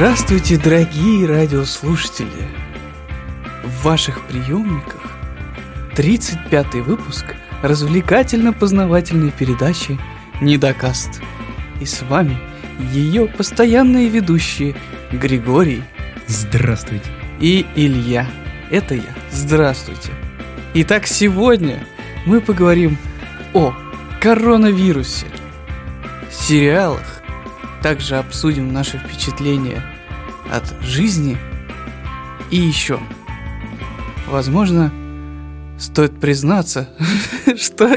[0.00, 2.48] Здравствуйте, дорогие радиослушатели!
[3.62, 5.02] В ваших приемниках
[5.94, 7.26] 35-й выпуск
[7.60, 10.00] развлекательно-познавательной передачи
[10.40, 11.20] «Недокаст».
[11.82, 12.38] И с вами
[12.94, 14.74] ее постоянные ведущие
[15.12, 15.82] Григорий
[16.26, 17.10] Здравствуйте.
[17.38, 18.26] и Илья.
[18.70, 19.14] Это я.
[19.30, 20.12] Здравствуйте.
[20.72, 21.86] Итак, сегодня
[22.24, 22.96] мы поговорим
[23.52, 23.74] о
[24.18, 25.26] коронавирусе,
[26.30, 27.19] сериалах,
[27.82, 29.82] также обсудим наши впечатления
[30.50, 31.36] от жизни
[32.50, 32.98] и еще.
[34.28, 34.92] Возможно,
[35.78, 36.88] стоит признаться,
[37.56, 37.94] что...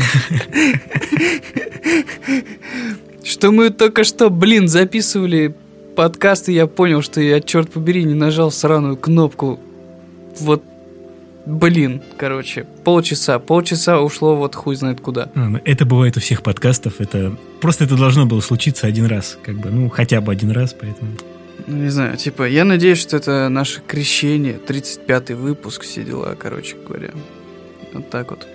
[3.23, 5.55] Что мы только что, блин, записывали
[5.95, 9.59] подкаст, и я понял, что я, черт побери, не нажал сраную кнопку.
[10.39, 10.63] Вот,
[11.45, 15.29] блин, короче, полчаса, полчаса ушло вот хуй знает куда.
[15.35, 16.99] А, ну, это бывает у всех подкастов.
[16.99, 20.73] Это просто это должно было случиться один раз, как бы, ну хотя бы один раз,
[20.73, 21.11] поэтому.
[21.67, 26.75] Ну, не знаю, типа, я надеюсь, что это наше крещение, 35-й выпуск, все дела, короче
[26.85, 27.11] говоря.
[27.93, 28.47] Вот так вот.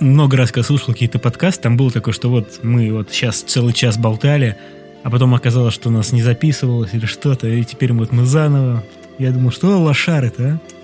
[0.00, 3.72] Много раз, когда слушал какие-то подкасты, там было такое, что вот мы вот сейчас целый
[3.72, 4.56] час болтали,
[5.02, 8.84] а потом оказалось, что у нас не записывалось или что-то, и теперь вот мы заново.
[9.18, 10.77] Я думаю, что лошары-то, а?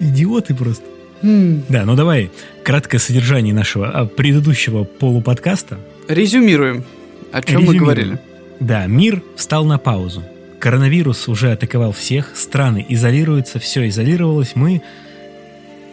[0.00, 0.84] Идиоты просто.
[1.22, 2.30] Да, ну давай,
[2.64, 5.78] краткое содержание нашего а, предыдущего полуподкаста.
[6.08, 6.84] Резюмируем,
[7.30, 7.84] о чем мы Резюмируем.
[7.84, 8.20] говорили.
[8.58, 10.22] Да, мир встал на паузу.
[10.58, 14.52] Коронавирус уже атаковал всех, страны изолируются, все изолировалось.
[14.54, 14.82] Мы,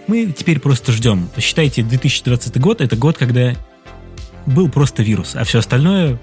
[0.07, 1.29] мы теперь просто ждем.
[1.37, 3.53] Считайте, 2020 год это год, когда
[4.45, 6.17] был просто вирус, а все остальное,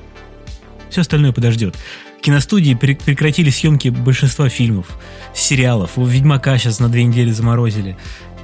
[0.91, 1.77] все остальное подождет.
[2.25, 4.87] Киностудии пре- прекратили съемки большинства фильмов,
[5.35, 5.91] сериалов.
[5.99, 7.99] Ведьмака сейчас на две недели заморозили.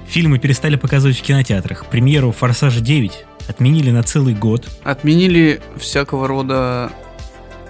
[0.06, 1.86] Фильмы перестали показывать в кинотеатрах.
[1.86, 3.11] Премьеру «Форсажа 9»
[3.48, 4.69] отменили на целый год.
[4.84, 6.92] Отменили всякого рода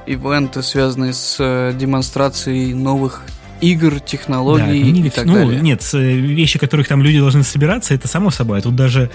[0.05, 3.23] ивенты, связанные с э, демонстрацией новых
[3.61, 5.61] игр, Да, технологий отменили и так ну, далее.
[5.61, 8.59] нет, э, вещи, которых там люди должны собираться, это само собой.
[8.59, 9.13] А тут даже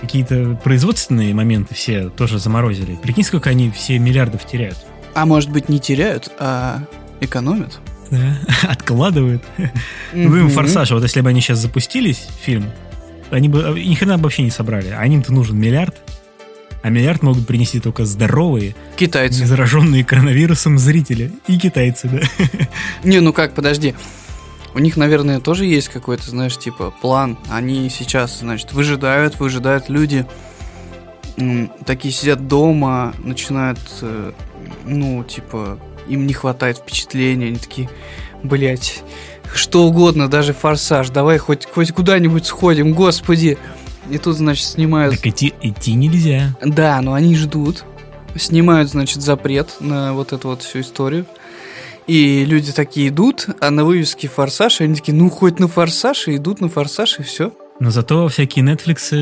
[0.00, 2.94] какие-то производственные моменты все тоже заморозили.
[3.02, 4.78] Прикинь, сколько они все миллиардов теряют.
[5.16, 6.82] А может быть не теряют, а
[7.20, 7.78] экономят?
[8.10, 8.38] Да,
[8.68, 9.42] Откладывают.
[10.12, 10.50] Вы Мгм.
[10.50, 12.70] «Форсаж», вот если бы они сейчас запустились, фильм,
[13.30, 14.94] они бы э, ни хрена бы вообще не собрали.
[14.96, 15.96] А им-то нужен миллиард.
[16.82, 19.46] А миллиард могут принести только здоровые, Китайцы.
[19.46, 21.32] зараженные коронавирусом зрители.
[21.48, 22.20] И китайцы, да.
[23.02, 23.94] Не, ну как, подожди.
[24.74, 27.38] У них, наверное, тоже есть какой-то, знаешь, типа план.
[27.48, 30.26] Они сейчас, значит, выжидают, выжидают люди.
[31.86, 34.32] Такие сидят дома, начинают, э,
[34.84, 35.78] ну, типа,
[36.08, 37.46] им не хватает впечатления.
[37.46, 37.88] Они такие,
[38.42, 39.02] блять,
[39.54, 41.10] что угодно, даже форсаж.
[41.10, 43.58] Давай хоть, хоть куда-нибудь сходим, господи.
[44.10, 46.56] И тут, значит, снимают Так идти, идти нельзя.
[46.62, 47.84] да, но они ждут.
[48.36, 51.26] Снимают, значит, запрет на вот эту вот всю историю.
[52.06, 56.36] И люди такие идут, а на вывеске форсаж, они такие, ну хоть на форсаж, и
[56.36, 57.52] идут на форсаж, и все.
[57.80, 59.12] Но зато всякие Netflix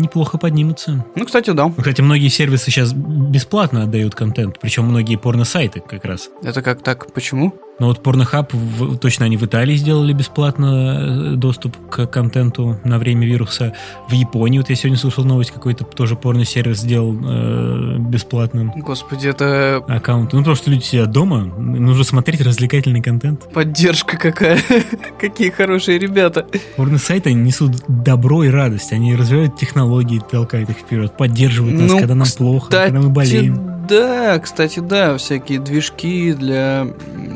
[0.00, 1.04] неплохо поднимутся.
[1.16, 1.72] Ну, кстати, да.
[1.76, 6.30] Кстати, многие сервисы сейчас бесплатно отдают контент, причем многие порно-сайты как раз.
[6.42, 7.12] Это как так?
[7.12, 7.54] Почему?
[7.80, 13.26] Но вот Pornhub, точно они в Италии сделали бесплатно э, доступ к контенту на время
[13.26, 13.72] вируса.
[14.08, 19.82] В Японии, вот я сегодня слышал новость, какой-то тоже порно-сервис сделал э, бесплатным Господи, это
[19.88, 20.32] аккаунт.
[20.32, 23.52] Ну, потому что люди сидят дома, нужно смотреть развлекательный контент.
[23.52, 24.58] поддержка какая.
[25.20, 26.46] Какие хорошие ребята.
[26.76, 32.14] Порно-сайты несут добро и радость, они развивают технологии, толкают их вперед, поддерживают нас, Ну, когда
[32.14, 33.73] нам плохо, когда мы болеем.
[33.88, 36.86] Да, кстати, да, всякие движки для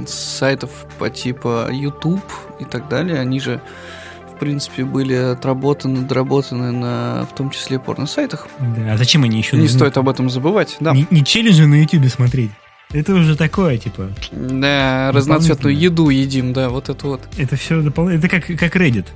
[0.07, 2.23] сайтов по типа YouTube
[2.61, 3.61] и так далее, они же,
[4.35, 8.47] в принципе, были отработаны, доработаны на, в том числе, порно-сайтах.
[8.59, 9.79] Да, а зачем они еще Не нужны?
[9.79, 10.93] стоит об этом забывать, да.
[10.93, 12.51] Не, не челленджи на YouTube смотреть.
[12.91, 14.09] Это уже такое, типа.
[14.33, 17.21] Да, разноцветную еду едим, да, вот это вот.
[17.37, 18.27] Это все дополнительно.
[18.27, 19.07] Это как, как Reddit.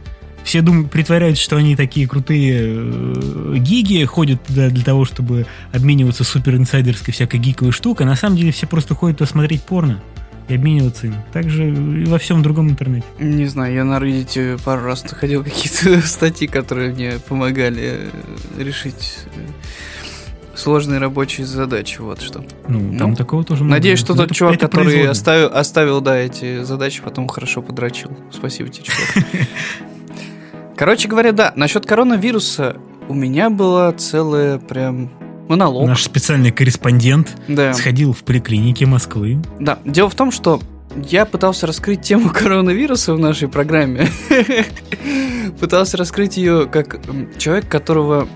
[0.45, 6.25] Все думают, притворяются, что они такие крутые э, гиги, ходят туда для того, чтобы обмениваться
[6.25, 8.07] супер инсайдерской всякой гиковой штукой.
[8.07, 10.01] На самом деле все просто ходят туда смотреть порно
[10.49, 11.15] и обмениваться им.
[11.33, 13.07] Также и во всем другом интернете.
[13.21, 18.11] Не знаю, я на Reddit пару раз находил какие-то статьи, которые мне помогали
[18.59, 22.45] э, решить э, сложные рабочие задачи, вот что.
[22.69, 23.77] Ну, там Ну, такого тоже много.
[23.77, 28.11] Надеюсь, что тот это- чувак, это который оставил, оставил, да, эти задачи, потом хорошо подрочил.
[28.33, 29.27] Спасибо тебе, чувак.
[30.83, 32.77] Короче говоря, да, насчет коронавируса
[33.09, 35.13] у меня была целая прям
[35.49, 35.87] монолог.
[35.87, 37.73] Наш специальный корреспондент Да.
[37.73, 39.41] сходил в поликлинике Москвы.
[39.61, 40.61] Да, дело в том, что
[40.97, 44.09] я пытался раскрыть тему коронавируса в нашей программе.
[45.61, 46.99] Пытался раскрыть ее как
[47.39, 48.27] человек, которого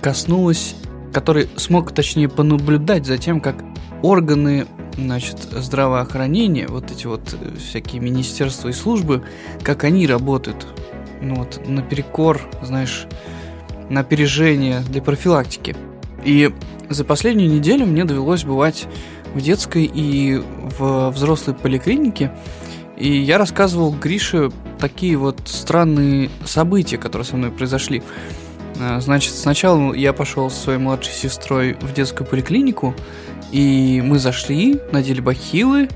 [0.00, 0.74] коснулось,
[1.12, 3.62] который смог, точнее, понаблюдать за тем, как
[4.02, 9.22] органы значит, здравоохранения, вот эти вот э, всякие министерства и службы,
[9.62, 10.66] как они работают,
[11.20, 13.06] ну вот, наперекор, знаешь,
[13.88, 15.76] на опережение для профилактики.
[16.24, 16.50] И
[16.88, 18.86] за последнюю неделю мне довелось бывать
[19.34, 20.42] в детской и
[20.78, 22.32] в взрослой поликлинике,
[22.96, 28.02] и я рассказывал Грише такие вот странные события, которые со мной произошли.
[28.78, 32.94] А, значит, сначала я пошел со своей младшей сестрой в детскую поликлинику,
[33.52, 35.88] и мы зашли, надели бахилы.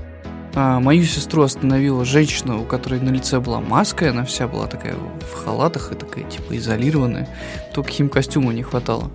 [0.55, 4.67] А мою сестру остановила женщина, у которой на лице была маска, и она вся была
[4.67, 7.27] такая в халатах и такая типа изолированная.
[7.73, 9.11] Только химкостюма не хватало.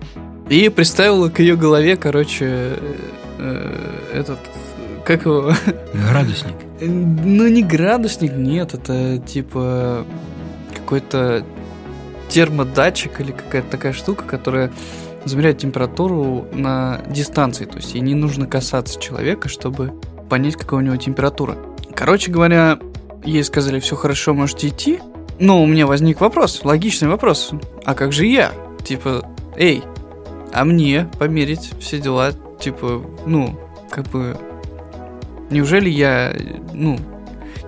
[0.49, 2.95] И приставила к ее голове, короче, э,
[3.39, 4.39] э, этот,
[5.03, 5.53] как его?
[5.93, 6.55] Градусник.
[6.79, 10.05] Ну, не градусник, нет, это типа
[10.75, 11.43] какой-то
[12.29, 14.71] термодатчик или какая-то такая штука, которая
[15.25, 17.65] замеряет температуру на дистанции.
[17.65, 19.93] То есть ей не нужно касаться человека, чтобы
[20.31, 21.57] понять, какая у него температура.
[21.93, 22.79] Короче говоря,
[23.25, 24.99] ей сказали, все хорошо, можете идти.
[25.39, 27.51] Но у меня возник вопрос, логичный вопрос.
[27.83, 28.53] А как же я?
[28.81, 29.83] Типа, эй,
[30.53, 32.31] а мне померить все дела?
[32.61, 34.37] Типа, ну, как бы...
[35.49, 36.33] Неужели я,
[36.71, 36.97] ну,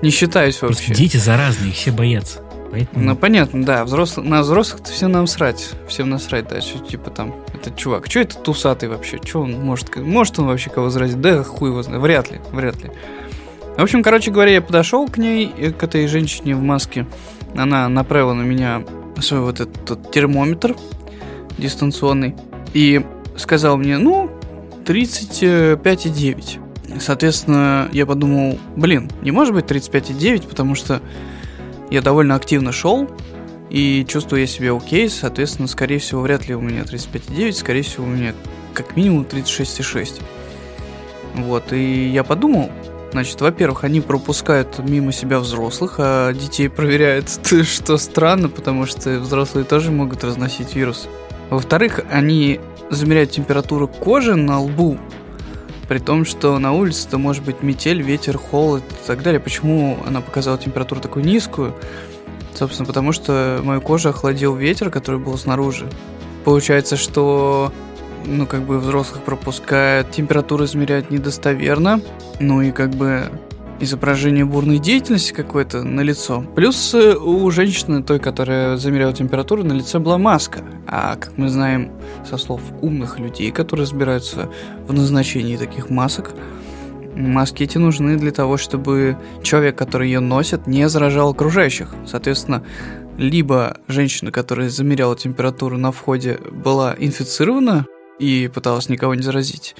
[0.01, 0.86] не считаюсь вообще?
[0.86, 2.43] Просто дети заразные, все боятся.
[2.74, 3.06] Поэтому...
[3.06, 3.86] Ну, понятно, да.
[3.86, 5.70] Взрослых, на взрослых-то все нам срать.
[5.88, 6.60] Всем насрать, да.
[6.60, 8.08] Что, типа там, этот чувак.
[8.08, 9.20] Что это тусатый вообще?
[9.24, 9.96] Что он может...
[9.96, 11.22] Может он вообще кого заразить?
[11.22, 12.02] Да хуй его знает.
[12.02, 12.90] Вряд ли, вряд ли.
[13.78, 17.06] В общем, короче говоря, я подошел к ней, э, к этой женщине в маске.
[17.56, 18.84] Она направила на меня
[19.22, 20.76] свой вот этот термометр
[21.60, 22.36] дистанционный.
[22.74, 23.06] И
[23.38, 24.31] сказал мне, ну,
[24.84, 27.00] 35,9.
[27.00, 31.04] Соответственно, я подумал, блин, не может быть 35,9, потому что
[31.94, 33.07] я довольно активно шел,
[33.69, 38.06] и чувствую я себя окей, соответственно, скорее всего, вряд ли у меня 35,9, скорее всего,
[38.06, 38.34] у меня
[38.74, 40.19] как минимум 36,6.
[41.36, 42.72] Вот, и я подумал,
[43.12, 47.30] значит, во-первых, они пропускают мимо себя взрослых, а детей проверяют,
[47.63, 51.07] что странно, потому что взрослые тоже могут разносить вирус.
[51.51, 52.60] Во-вторых, они
[52.90, 54.98] замеряют температуру кожи на лбу,
[55.94, 59.40] при том, что на улице это может быть метель, ветер, холод и так далее.
[59.40, 61.75] Почему она показала температуру такую низкую?
[62.56, 65.88] Собственно, потому что мою кожу охладил ветер, который был снаружи.
[66.45, 67.72] Получается, что
[68.25, 72.01] ну, как бы взрослых пропускают, температуру измеряют недостоверно,
[72.40, 73.30] ну и как бы
[73.80, 76.44] изображение бурной деятельности какой-то на лицо.
[76.56, 80.62] Плюс э, у женщины, той, которая замеряла температуру, на лице была маска.
[80.88, 81.92] А как мы знаем
[82.30, 84.50] со слов умных людей, которые разбираются
[84.88, 86.31] в назначении таких масок,
[87.16, 91.94] маски эти нужны для того, чтобы человек, который ее носит, не заражал окружающих.
[92.06, 92.64] Соответственно,
[93.18, 97.86] либо женщина, которая замеряла температуру на входе, была инфицирована
[98.19, 99.76] и пыталась никого не заразить,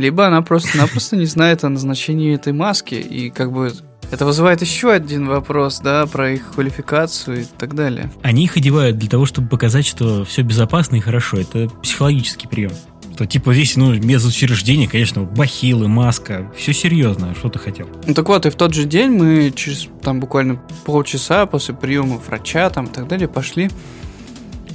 [0.00, 3.72] либо она просто-напросто не знает о назначении этой маски, и как бы
[4.10, 8.10] это вызывает еще один вопрос, да, про их квалификацию и так далее.
[8.22, 11.36] Они их одевают для того, чтобы показать, что все безопасно и хорошо.
[11.38, 12.72] Это психологический прием.
[13.14, 17.86] Что типа здесь, ну, без учреждения, конечно, бахилы, маска, все серьезно, что ты хотел.
[18.06, 20.56] Ну так вот, и в тот же день мы через там буквально
[20.86, 23.68] полчаса после приема врача там и так далее пошли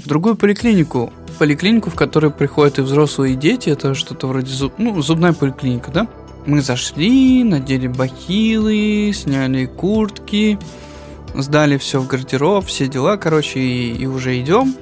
[0.05, 3.69] в другую поликлинику поликлинику, в которой приходят и взрослые, и дети.
[3.69, 4.73] Это что-то вроде зуб...
[4.77, 6.07] ну, зубная поликлиника, да?
[6.45, 10.59] Мы зашли, надели бахилы, сняли куртки,
[11.33, 14.75] сдали все в гардероб, все дела, короче, и, и уже идем.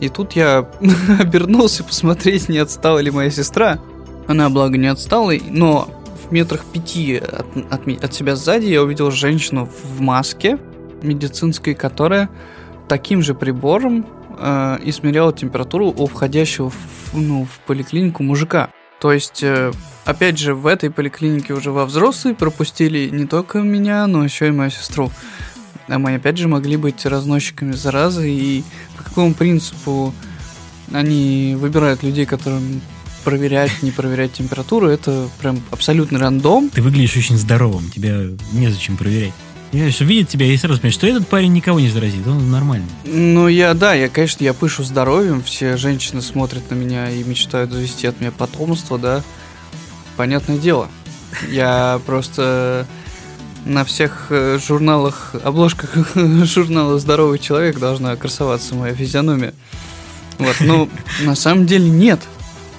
[0.00, 0.68] И тут я
[1.20, 3.78] обернулся посмотреть, не отстала ли моя сестра.
[4.26, 5.88] Она, благо, не отстала, но
[6.26, 10.58] в метрах пяти от, от, от себя сзади я увидел женщину в маске
[11.02, 12.28] медицинской, которая
[12.88, 14.06] таким же прибором
[14.40, 16.76] э, измеряла температуру у входящего в,
[17.12, 18.70] ну, в поликлинику мужика.
[19.00, 19.72] То есть, э,
[20.04, 24.52] опять же, в этой поликлинике уже во взрослые пропустили не только меня, но еще и
[24.52, 25.10] мою сестру.
[25.88, 28.64] А мы опять же могли быть разносчиками заразы, и
[28.96, 30.14] по какому принципу
[30.92, 32.80] они выбирают людей, которым
[33.24, 36.70] проверять, не проверять температуру, это прям абсолютный рандом.
[36.70, 39.32] Ты выглядишь очень здоровым, тебя незачем проверять.
[39.70, 42.88] Понимаешь, видит тебя и сразу понимает, что этот парень никого не заразит, он нормальный.
[43.04, 47.70] Ну, я, да, я, конечно, я пышу здоровьем, все женщины смотрят на меня и мечтают
[47.70, 49.22] завести от меня потомство, да.
[50.16, 50.88] Понятное дело.
[51.48, 52.86] Я просто
[53.64, 55.90] на всех э, журналах, обложках
[56.44, 59.54] журнала «Здоровый человек» должна красоваться моя физиономия.
[60.38, 60.88] Вот, ну,
[61.20, 62.20] на самом деле нет.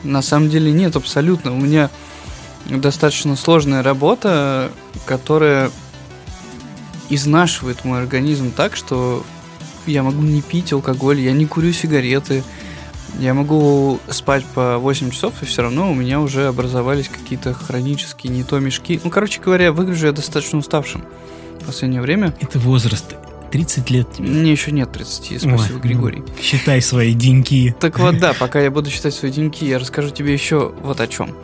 [0.03, 1.53] На самом деле нет, абсолютно.
[1.53, 1.89] У меня
[2.65, 4.71] достаточно сложная работа,
[5.05, 5.71] которая
[7.11, 9.23] изнашивает мой организм так, что
[9.85, 12.43] я могу не пить алкоголь, я не курю сигареты,
[13.19, 18.31] Я могу спать по 8 часов, и все равно у меня уже образовались какие-то хронические
[18.31, 19.01] не то мешки.
[19.03, 21.03] Ну, короче говоря, выгляжу я достаточно уставшим
[21.59, 22.33] в последнее время.
[22.39, 23.15] Это возраст.
[23.51, 24.29] 30 лет тебе.
[24.29, 26.23] Мне еще нет 30, спасибо, Ой, ну, Григорий.
[26.41, 27.75] Считай свои деньги.
[27.79, 31.07] Так вот, да, пока я буду считать свои деньги, я расскажу тебе еще вот о
[31.07, 31.35] чем.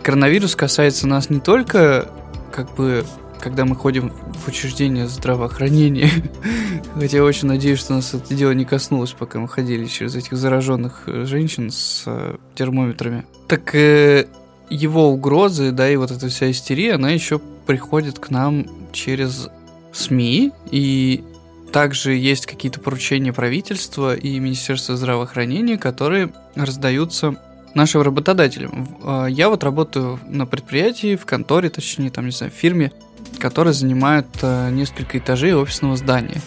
[0.00, 2.08] Коронавирус касается нас не только,
[2.52, 3.04] как бы,
[3.40, 6.10] когда мы ходим в учреждение здравоохранения,
[6.94, 10.36] хотя я очень надеюсь, что нас это дело не коснулось, пока мы ходили через этих
[10.36, 13.26] зараженных э, женщин с э, термометрами.
[13.46, 14.26] Так э,
[14.70, 19.48] его угрозы, да, и вот эта вся истерия, она еще приходит к нам через
[19.92, 21.24] СМИ, и
[21.72, 27.36] также есть какие-то поручения правительства и Министерства здравоохранения, которые раздаются
[27.74, 28.88] нашим работодателям.
[29.04, 32.92] Э, Я вот работаю на предприятии, в конторе, точнее, там, не знаю, в фирме,
[33.38, 36.40] которая занимает э, несколько этажей офисного здания.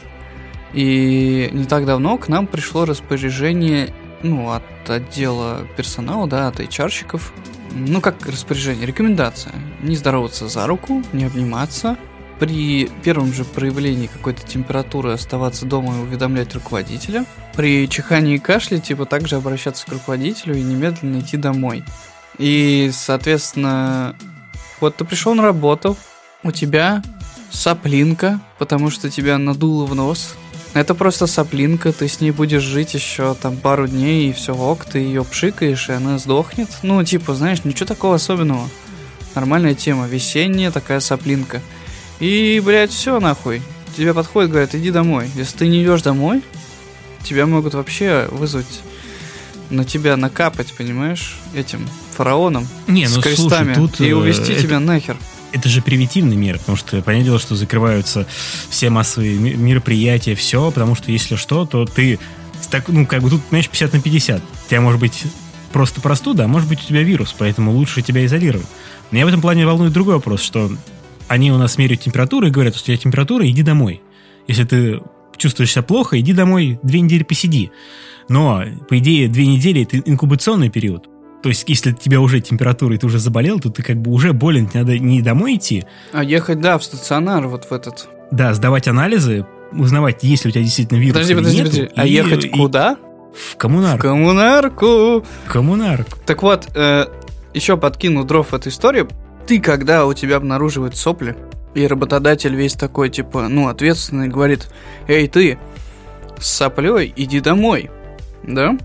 [0.73, 7.33] И не так давно к нам пришло распоряжение ну, от отдела персонала, да, от HR-щиков.
[7.73, 9.53] Ну, как распоряжение, рекомендация.
[9.81, 11.97] Не здороваться за руку, не обниматься.
[12.39, 17.25] При первом же проявлении какой-то температуры оставаться дома и уведомлять руководителя.
[17.55, 21.83] При чихании и кашле, типа, также обращаться к руководителю и немедленно идти домой.
[22.37, 24.15] И, соответственно,
[24.79, 25.95] вот ты пришел на работу,
[26.43, 27.01] у тебя
[27.51, 30.35] соплинка, потому что тебя надуло в нос.
[30.73, 34.85] Это просто соплинка, ты с ней будешь жить еще там пару дней, и все ок,
[34.85, 36.69] ты ее пшикаешь, и она сдохнет.
[36.81, 38.69] Ну, типа, знаешь, ничего такого особенного.
[39.35, 41.61] Нормальная тема, весенняя такая соплинка.
[42.19, 43.61] И, блядь, все нахуй.
[43.97, 45.29] Тебе подходит, говорят, иди домой.
[45.35, 46.41] Если ты не идешь домой,
[47.23, 48.81] тебя могут вообще вызвать
[49.69, 54.53] на тебя накапать, понимаешь, этим фараоном Не, с ну крестами слушай, тут и э, увести
[54.53, 55.17] это- тебя нахер.
[55.51, 58.27] Это же превентивная мера, потому что, понятное дело, что закрываются
[58.69, 62.19] все массовые мероприятия, все, потому что если что, то ты,
[62.69, 64.41] так, ну, как бы тут, знаешь, 50 на 50.
[64.41, 65.23] У тебя может быть
[65.71, 68.67] просто простуда, а может быть у тебя вирус, поэтому лучше тебя изолировать.
[69.11, 70.71] Но я в этом плане волнует другой вопрос, что
[71.27, 74.01] они у нас меряют температуру и говорят, что у тебя температура, иди домой.
[74.47, 75.01] Если ты
[75.37, 77.71] чувствуешь себя плохо, иди домой, две недели посиди.
[78.29, 81.10] Но, по идее, две недели– это инкубационный период.
[81.41, 84.11] То есть, если у тебя уже температура, и ты уже заболел, то ты как бы
[84.11, 85.83] уже болен, тебе надо не домой идти,
[86.13, 88.07] А ехать, да, в стационар вот в этот.
[88.31, 91.91] да, сдавать анализы, узнавать, есть ли у тебя действительно вирус Подожди, или подожди, нету, подожди.
[91.95, 92.97] А и- ехать и- куда?
[93.33, 93.97] В коммунар.
[93.97, 95.25] В коммунарку.
[95.47, 96.05] Коммунар.
[96.25, 97.05] Так вот, э,
[97.53, 99.07] еще подкину дров в эту историю.
[99.47, 101.35] Ты, когда у тебя обнаруживают сопли,
[101.73, 104.67] и работодатель весь такой, типа, ну, ответственный, говорит,
[105.07, 105.57] эй, ты,
[106.39, 107.89] с соплей иди домой,
[108.43, 108.77] да?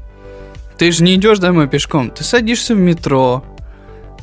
[0.78, 3.42] Ты же не идешь домой пешком, ты садишься в метро,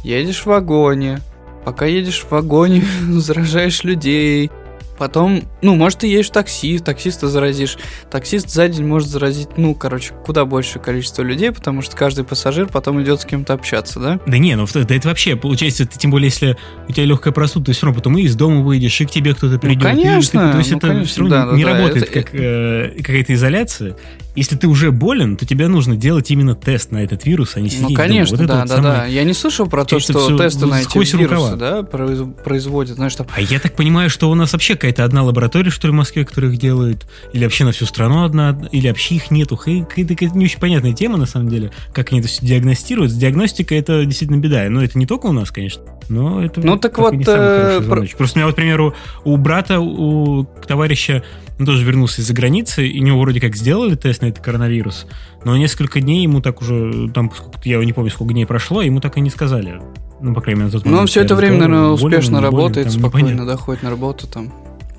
[0.04, 1.20] едешь в вагоне,
[1.66, 4.52] пока едешь в вагоне, заражаешь людей,
[4.98, 7.78] Потом, ну, может, ты едешь в такси, таксиста заразишь.
[8.12, 12.68] Таксист за день может заразить, ну, короче, куда большее количество людей, потому что каждый пассажир
[12.68, 14.20] потом идет с кем-то общаться, да?
[14.26, 16.58] Да не, ну да это вообще, получается, ты, тем более, если
[16.88, 19.34] у тебя легкая простуда, ты все равно потом и из дома выйдешь, и к тебе
[19.34, 19.80] кто-то придет.
[19.82, 22.14] и конечно, ты- то есть ну, это конечно, все равно да, не да, работает это-
[22.14, 23.96] как э, какая-то изоляция.
[24.36, 27.70] Если ты уже болен, то тебе нужно делать именно тест на этот вирус, а не
[27.70, 27.98] сидеть Ну, дома.
[28.00, 29.06] конечно, Вот это да, вот да, самое- да.
[29.06, 31.56] Я не слышал про то, Получается, что тесты на эти вирусы, рукава.
[31.56, 33.28] да, произ- производят, знаешь, там...
[33.36, 36.26] А я так понимаю, что у нас вообще какая-то одна лаборатория, что ли, в Москве,
[36.26, 39.56] которая их делает, или вообще на всю страну одна, или вообще их нету.
[39.56, 43.12] Какая-то не очень понятная тема, на самом деле, как они это все диагностируют.
[43.12, 44.66] С диагностикой это действительно беда.
[44.70, 45.84] Но это не только у нас, конечно.
[46.10, 48.06] Но это Ну, так вот, э, про-.
[48.18, 51.24] Просто у меня, вот, к примеру, у брата, у товарища,
[51.58, 55.08] он тоже вернулся из-за границы, и у него вроде как сделали тест на этот коронавирус,
[55.46, 57.32] но несколько дней ему так уже, там,
[57.64, 59.80] я не помню, сколько дней прошло, ему так и не сказали.
[60.20, 62.44] Ну, по крайней мере, на тот Ну, он момент, все это время, наверное, успешно болен,
[62.44, 63.54] работает, там спокойно, непонятно.
[63.54, 64.54] да, ходит на работу, там,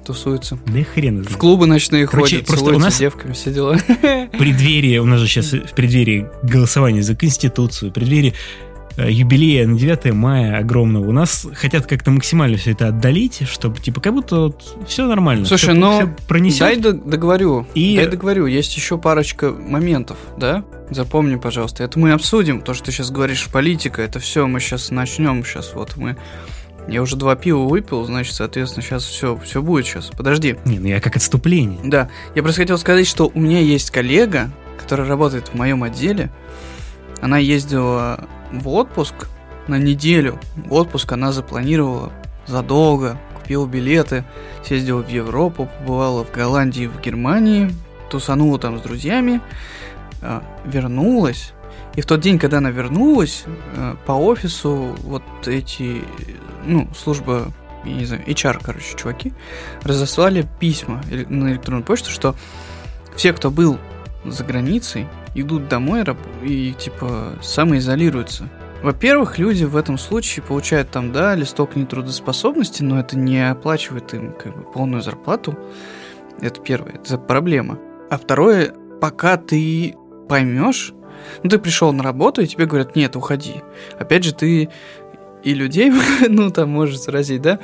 [0.05, 0.59] тусуется.
[0.67, 3.77] Да хрен В клубы ночные Короче, ходят, просто у нас- с девками, все дела.
[3.79, 8.35] В преддверии, у нас же сейчас в преддверии голосования за Конституцию, в преддверии
[8.97, 13.79] э, юбилея на 9 мая огромного, у нас хотят как-то максимально все это отдалить, чтобы,
[13.81, 15.47] типа, как будто вот все нормально.
[15.47, 16.61] Слушай, ну, пронесет.
[16.61, 17.67] Дай договорю.
[17.75, 18.47] И- Дай договорю.
[18.47, 20.65] Есть еще парочка моментов, да?
[20.91, 21.83] Запомни, пожалуйста.
[21.83, 22.61] Это мы обсудим.
[22.61, 25.45] То, что ты сейчас говоришь, политика, это все мы сейчас начнем.
[25.45, 26.17] Сейчас вот мы...
[26.89, 30.11] Я уже два пива выпил, значит, соответственно, сейчас все, все будет сейчас.
[30.17, 30.57] Подожди.
[30.65, 31.81] Не, ну я как отступление.
[31.83, 36.31] Да, я просто хотел сказать, что у меня есть коллега, которая работает в моем отделе.
[37.23, 39.15] Она ездила в отпуск
[39.67, 40.39] на неделю.
[40.57, 42.13] В отпуск она запланировала
[42.47, 44.25] задолго, купила билеты,
[44.63, 47.71] съездила в Европу, побывала в Голландии, в Германии,
[48.11, 49.41] тусанула там с друзьями,
[50.21, 51.53] а, вернулась.
[51.97, 53.45] И в тот день, когда она вернулась,
[53.77, 56.03] э, по офису вот эти,
[56.67, 57.53] ну, служба,
[57.85, 59.33] я не знаю, HR, короче, чуваки,
[59.83, 62.35] разослали письма на электронную почту, что
[63.17, 63.79] все, кто был
[64.25, 66.05] за границей идут домой
[66.43, 68.49] и, типа, самоизолируются.
[68.83, 74.33] Во-первых, люди в этом случае получают там, да, листок нетрудоспособности, но это не оплачивает им
[74.33, 75.59] как бы полную зарплату.
[76.41, 77.79] Это первое, это проблема.
[78.11, 79.97] А второе, пока ты
[80.29, 80.93] поймешь,
[81.43, 83.63] ну ты пришел на работу, и тебе говорят, нет, уходи.
[83.99, 84.69] Опять же, ты
[85.45, 85.93] и людей,
[86.29, 87.59] ну там можешь заразить, да?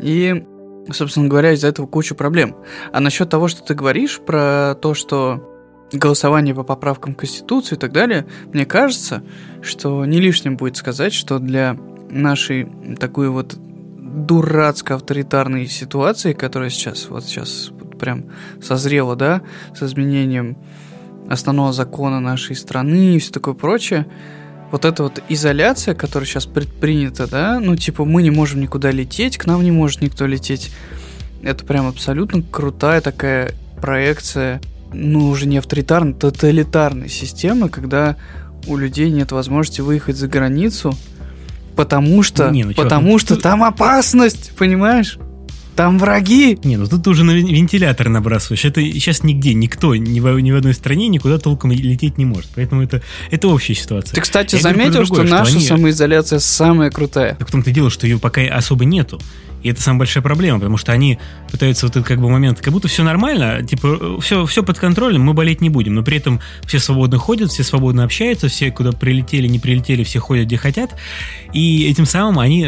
[0.00, 0.44] И,
[0.90, 2.56] собственно говоря, из-за этого куча проблем.
[2.92, 5.48] А насчет того, что ты говоришь про то, что
[5.92, 9.22] голосование по поправкам Конституции и так далее, мне кажется,
[9.60, 11.76] что не лишним будет сказать, что для
[12.10, 18.24] нашей такой вот дурацко-авторитарной ситуации, которая сейчас, вот сейчас прям
[18.60, 19.42] созрела, да,
[19.74, 20.56] с изменением
[21.28, 24.06] основного закона нашей страны и все такое прочее,
[24.72, 29.36] вот эта вот изоляция, которая сейчас предпринята, да, ну, типа, мы не можем никуда лететь,
[29.36, 30.72] к нам не может никто лететь,
[31.42, 34.60] это прям абсолютно крутая такая проекция
[34.92, 38.16] ну, уже не авторитарной, тоталитарной системы, когда
[38.66, 40.94] у людей нет возможности выехать за границу,
[41.76, 45.18] потому что, не, ну, потому чувак, что ну, там опасность, понимаешь?
[45.76, 46.58] Там враги!
[46.64, 48.64] Не, ну тут уже на вентилятор набрасываешь.
[48.64, 52.50] Это сейчас нигде, никто, ни в, ни в одной стране никуда толком лететь не может.
[52.54, 54.14] Поэтому это, это общая ситуация.
[54.14, 55.66] Ты, кстати, Я заметил, другое, что наша что они...
[55.66, 57.36] самоизоляция самая крутая.
[57.36, 59.20] Так в том-то дело, что ее пока особо нету.
[59.62, 61.18] И это самая большая проблема, потому что они
[61.50, 65.22] пытаются вот этот как бы момент, как будто все нормально, типа все, все под контролем,
[65.22, 68.90] мы болеть не будем, но при этом все свободно ходят, все свободно общаются, все куда
[68.90, 70.90] прилетели, не прилетели, все ходят где хотят,
[71.52, 72.66] и этим самым они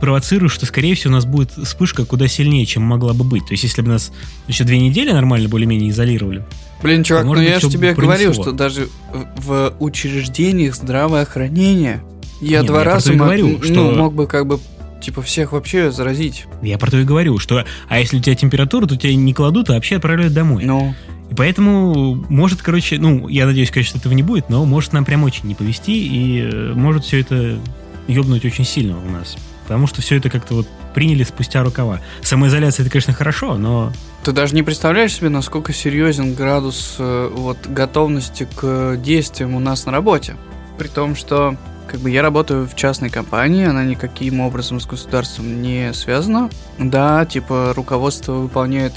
[0.00, 3.46] провоцируют, что, скорее всего, у нас будет вспышка куда сильнее, чем могла бы быть.
[3.46, 4.12] То есть, если бы нас
[4.48, 6.44] еще две недели нормально более-менее изолировали,
[6.82, 8.02] Блин, чувак, ну я же тебе пронесло.
[8.02, 8.88] говорил, что даже
[9.36, 12.02] в учреждениях здравоохранения
[12.40, 13.92] я Не, два я раза мог, говорю, ну, что...
[13.92, 14.60] мог бы как бы
[15.00, 16.46] типа всех вообще заразить.
[16.62, 19.70] Я про то и говорю, что а если у тебя температура, то тебя не кладут,
[19.70, 20.64] а вообще отправляют домой.
[20.64, 20.94] Ну.
[21.30, 25.24] И поэтому может, короче, ну, я надеюсь, конечно, этого не будет, но может нам прям
[25.24, 27.58] очень не повезти, и э, может все это
[28.06, 29.36] ёбнуть очень сильно у нас.
[29.66, 32.00] Потому что все это как-то вот приняли спустя рукава.
[32.22, 33.92] Самоизоляция это, конечно, хорошо, но...
[34.22, 39.86] Ты даже не представляешь себе, насколько серьезен градус э, вот готовности к действиям у нас
[39.86, 40.36] на работе.
[40.78, 45.62] При том, что как бы я работаю в частной компании, она никаким образом с государством
[45.62, 46.50] не связана.
[46.78, 48.92] Да, типа руководство выполняет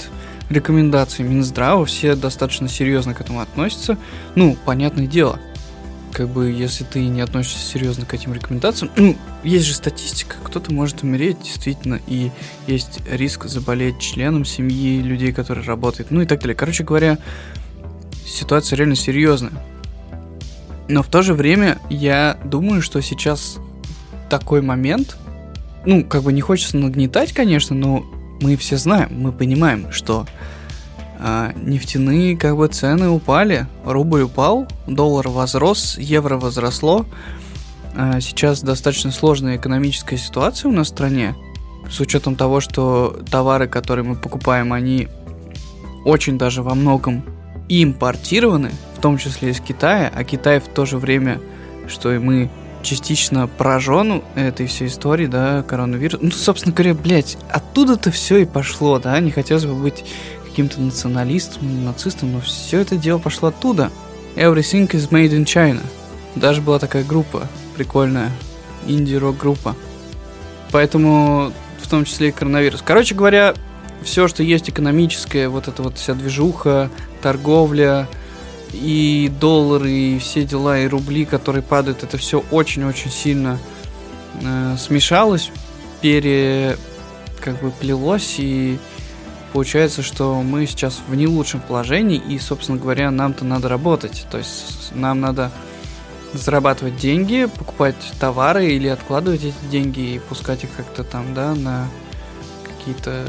[0.48, 3.96] рекомендации Минздрава, все достаточно серьезно к этому относятся.
[4.34, 5.38] Ну, понятное дело,
[6.12, 10.72] как бы если ты не относишься серьезно к этим рекомендациям, ну, есть же статистика, кто-то
[10.72, 12.30] может умереть действительно, и
[12.66, 16.54] есть риск заболеть членом семьи людей, которые работают, ну и так далее.
[16.54, 17.18] Короче говоря,
[18.26, 19.52] ситуация реально серьезная.
[20.88, 23.58] Но в то же время я думаю, что сейчас
[24.28, 25.16] такой момент,
[25.84, 28.04] ну, как бы не хочется нагнетать, конечно, но
[28.40, 30.26] мы все знаем, мы понимаем, что
[31.22, 37.04] а, нефтяные как бы цены упали, рубль упал, доллар возрос, евро возросло.
[37.94, 41.36] А, сейчас достаточно сложная экономическая ситуация у нас в стране,
[41.90, 45.08] с учетом того, что товары, которые мы покупаем, они
[46.06, 47.22] очень даже во многом
[47.68, 51.38] импортированы, в том числе из Китая, а Китай в то же время,
[51.86, 52.50] что и мы
[52.82, 56.20] частично поражен этой всей историей, да, коронавирус.
[56.22, 60.02] Ну, собственно говоря, блядь, оттуда-то все и пошло, да, не хотелось бы быть
[60.50, 63.90] каким-то националистом, нацистом, но все это дело пошло оттуда.
[64.36, 65.82] Everything is made in China.
[66.34, 68.30] Даже была такая группа, прикольная,
[68.86, 69.74] инди-рок группа.
[70.70, 72.82] Поэтому в том числе и коронавирус.
[72.84, 73.54] Короче говоря,
[74.02, 78.08] все, что есть экономическое, вот эта вот вся движуха, торговля,
[78.72, 83.58] и доллары, и все дела, и рубли, которые падают, это все очень-очень сильно
[84.42, 85.50] э, смешалось,
[86.00, 86.76] пере
[87.40, 88.78] как бы плелось, и
[89.52, 94.26] получается, что мы сейчас в не лучшем положении, и, собственно говоря, нам-то надо работать.
[94.30, 95.50] То есть нам надо
[96.32, 101.88] зарабатывать деньги, покупать товары или откладывать эти деньги и пускать их как-то там, да, на
[102.64, 103.26] какие-то,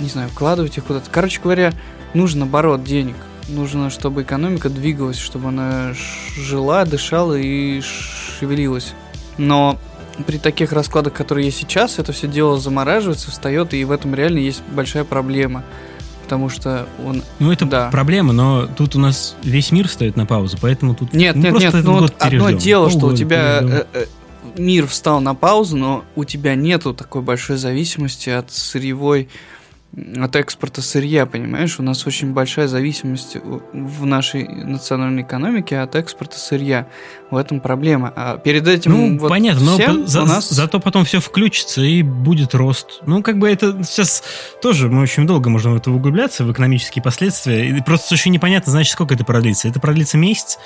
[0.00, 1.10] не знаю, вкладывать их куда-то.
[1.10, 1.72] Короче говоря,
[2.14, 3.16] нужен оборот денег
[3.48, 5.92] нужно, чтобы экономика двигалась, чтобы она
[6.36, 8.94] жила, дышала и шевелилась.
[9.38, 9.78] Но
[10.24, 14.38] при таких раскладах, которые есть сейчас, это все дело замораживается, встает, и в этом реально
[14.38, 15.64] есть большая проблема.
[16.24, 17.22] Потому что он...
[17.38, 17.88] Ну, это да.
[17.90, 21.12] проблема, но тут у нас весь мир стоит на паузу, поэтому тут...
[21.12, 24.06] Нет, нет, нет, ну вот одно дело, что у тебя э, э,
[24.56, 29.28] мир встал на паузу, но у тебя нету такой большой зависимости от сырьевой
[30.18, 31.80] от экспорта сырья, понимаешь?
[31.80, 33.38] У нас очень большая зависимость
[33.72, 36.86] в нашей национальной экономике от экспорта сырья.
[37.30, 38.12] В этом проблема.
[38.14, 40.50] А перед этим ну, вот понятно, но за, нас...
[40.50, 43.00] зато потом все включится и будет рост.
[43.06, 44.22] Ну, как бы это сейчас
[44.60, 47.68] тоже мы очень долго можем в это углубляться, в экономические последствия.
[47.68, 49.68] И просто очень непонятно, значит, сколько это продлится.
[49.68, 50.58] Это продлится месяц,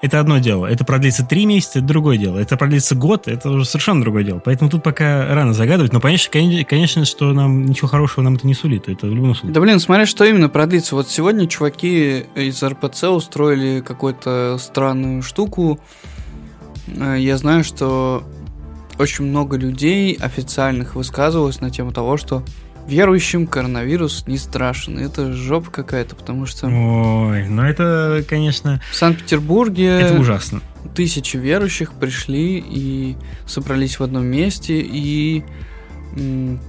[0.00, 0.66] это одно дело.
[0.66, 2.38] Это продлится три месяца, это другое дело.
[2.38, 4.40] Это продлится год, это уже совершенно другое дело.
[4.44, 5.92] Поэтому тут пока рано загадывать.
[5.92, 8.88] Но, конечно, конечно, что нам ничего хорошего нам это не сулит.
[8.88, 9.54] Это в любом случае.
[9.54, 10.94] Да блин, смотри, что именно продлится.
[10.94, 15.80] Вот сегодня чуваки из РПЦ устроили какую-то странную штуку.
[16.86, 18.22] Э, я знаю, что
[18.98, 22.42] очень много людей официальных высказывалось на тему того, что
[22.88, 24.98] верующим коронавирус не страшен.
[24.98, 26.66] Это жопа какая-то, потому что...
[26.66, 28.80] Ой, ну это, конечно...
[28.90, 29.88] В Санкт-Петербурге...
[29.88, 30.62] Это ужасно.
[30.94, 35.44] Тысячи верующих пришли и собрались в одном месте, и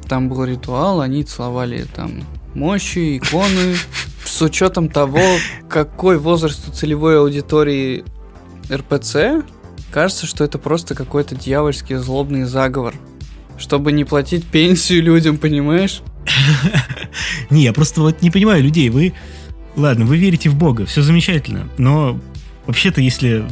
[0.07, 3.75] там был ритуал, они целовали там мощи, иконы.
[4.25, 5.23] С учетом того,
[5.69, 8.03] какой возраст у целевой аудитории
[8.71, 9.43] РПЦ,
[9.91, 12.93] кажется, что это просто какой-то дьявольский злобный заговор
[13.59, 16.01] чтобы не платить пенсию людям, понимаешь?
[17.49, 18.89] Не, я просто вот не понимаю людей.
[18.89, 19.13] Вы,
[19.75, 22.19] ладно, вы верите в Бога, все замечательно, но
[22.65, 23.45] вообще-то, если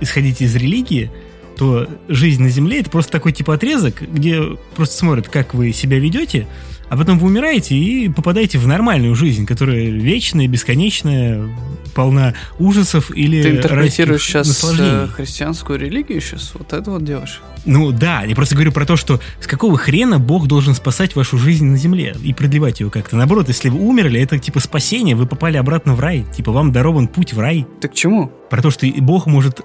[0.00, 1.10] исходить из религии,
[1.56, 4.40] то жизнь на Земле это просто такой типа отрезок, где
[4.76, 6.46] просто смотрят, как вы себя ведете,
[6.88, 11.48] а потом вы умираете и попадаете в нормальную жизнь, которая вечная, бесконечная,
[11.94, 16.52] полна ужасов или Ты интерпретируешь сейчас э, христианскую религию сейчас?
[16.54, 17.42] Вот это вот делаешь?
[17.68, 21.36] Ну да, я просто говорю про то, что с какого хрена Бог должен спасать вашу
[21.36, 23.14] жизнь на земле и продлевать ее как-то.
[23.14, 26.24] Наоборот, если вы умерли, это типа спасение, вы попали обратно в рай.
[26.34, 27.66] Типа вам дарован путь в рай.
[27.82, 28.32] Так к чему?
[28.48, 29.60] Про то, что Бог может...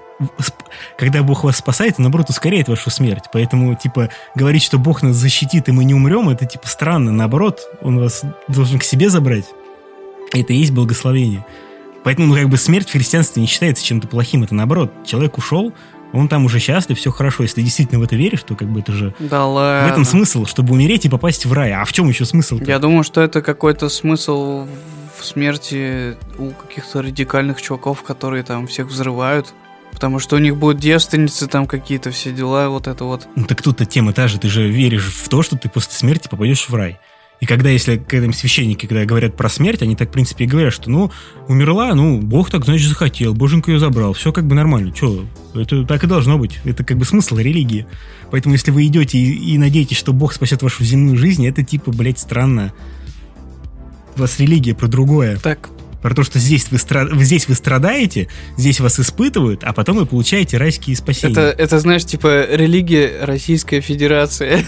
[0.98, 3.24] Когда Бог вас спасает, он, наоборот, ускоряет вашу смерть.
[3.32, 7.10] Поэтому, типа, говорить, что Бог нас защитит, и мы не умрем, это, типа, странно.
[7.10, 9.46] Наоборот, он вас должен к себе забрать.
[10.30, 11.46] Это и есть благословение.
[12.04, 14.42] Поэтому, ну, как бы, смерть в христианстве не считается чем-то плохим.
[14.42, 15.72] Это, наоборот, человек ушел,
[16.14, 17.42] он там уже счастлив, все хорошо.
[17.42, 19.14] Если ты действительно в это веришь, то как бы это же...
[19.18, 19.88] Да ладно.
[19.88, 21.72] В этом смысл, чтобы умереть и попасть в рай.
[21.72, 22.58] А в чем еще смысл?
[22.58, 22.68] -то?
[22.68, 24.66] Я думаю, что это какой-то смысл
[25.18, 29.52] в смерти у каких-то радикальных чуваков, которые там всех взрывают.
[29.92, 33.28] Потому что у них будут девственницы, там какие-то все дела, вот это вот.
[33.36, 36.28] Ну так тут-то тема та же, ты же веришь в то, что ты после смерти
[36.28, 36.98] попадешь в рай.
[37.40, 40.72] И когда, если когда священники, когда говорят про смерть, они так, в принципе, и говорят,
[40.72, 41.10] что, ну,
[41.48, 44.92] умерла, ну, Бог так, значит, захотел, Боженька ее забрал, все как бы нормально.
[44.92, 46.60] Че, это так и должно быть.
[46.64, 47.86] Это как бы смысл религии.
[48.30, 51.90] Поэтому, если вы идете и, и надеетесь, что Бог спасет вашу земную жизнь, это типа,
[51.92, 52.72] блядь, странно.
[54.16, 55.36] У вас религия про другое.
[55.36, 55.70] Так,
[56.04, 57.08] про то, что здесь вы, стра...
[57.22, 61.32] здесь вы страдаете, здесь вас испытывают, а потом вы получаете райские спасения.
[61.32, 64.62] Это, это знаешь, типа религия Российская Федерация.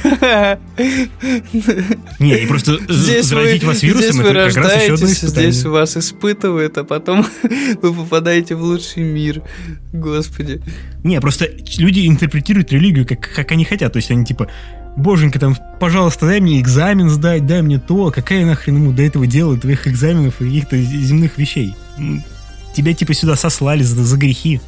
[2.18, 5.52] Не, и просто здесь заразить вы, вас вирусом, здесь это как раз еще одно испытание.
[5.52, 7.26] Здесь вас испытывают, а потом
[7.82, 9.42] вы попадаете в лучший мир.
[9.92, 10.62] Господи.
[11.04, 13.92] Не, просто люди интерпретируют религию, как, как они хотят.
[13.92, 14.48] То есть они типа,
[14.96, 19.26] боженька, там, пожалуйста, дай мне экзамен сдать, дай мне то, какая нахрен ему до этого
[19.26, 21.74] делать твоих экзаменов и каких-то земных вещей.
[22.74, 24.60] Тебя типа сюда сослали за, за грехи,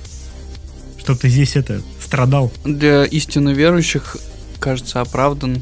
[0.99, 2.53] чтобы ты здесь это страдал.
[2.65, 4.17] Для истинно верующих,
[4.61, 5.61] кажется, оправдан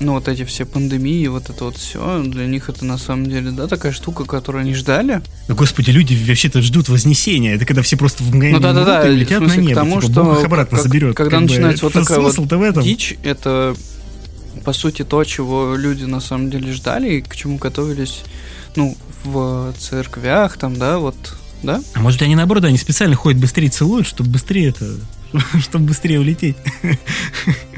[0.00, 3.50] ну, вот эти все пандемии, вот это вот все, для них это на самом деле,
[3.50, 5.22] да, такая штука, которую они ждали.
[5.48, 7.54] Да, господи, люди вообще-то ждут вознесения.
[7.54, 10.12] Это когда все просто в мгновение ну, да, да, да, летят на небо, тому, типа,
[10.12, 11.16] что Бог их обратно как, заберет.
[11.16, 12.82] Когда начинается бы, вот такая вот в этом?
[12.82, 13.74] дичь, это
[14.64, 18.22] по сути то, чего люди на самом деле ждали и к чему готовились,
[18.76, 21.16] ну, в церквях там, да, вот,
[21.62, 21.82] да?
[21.94, 24.86] А может, они наоборот, они специально ходят быстрее целуют, чтобы бысрее это
[25.60, 26.56] чтобы быстрее улететь.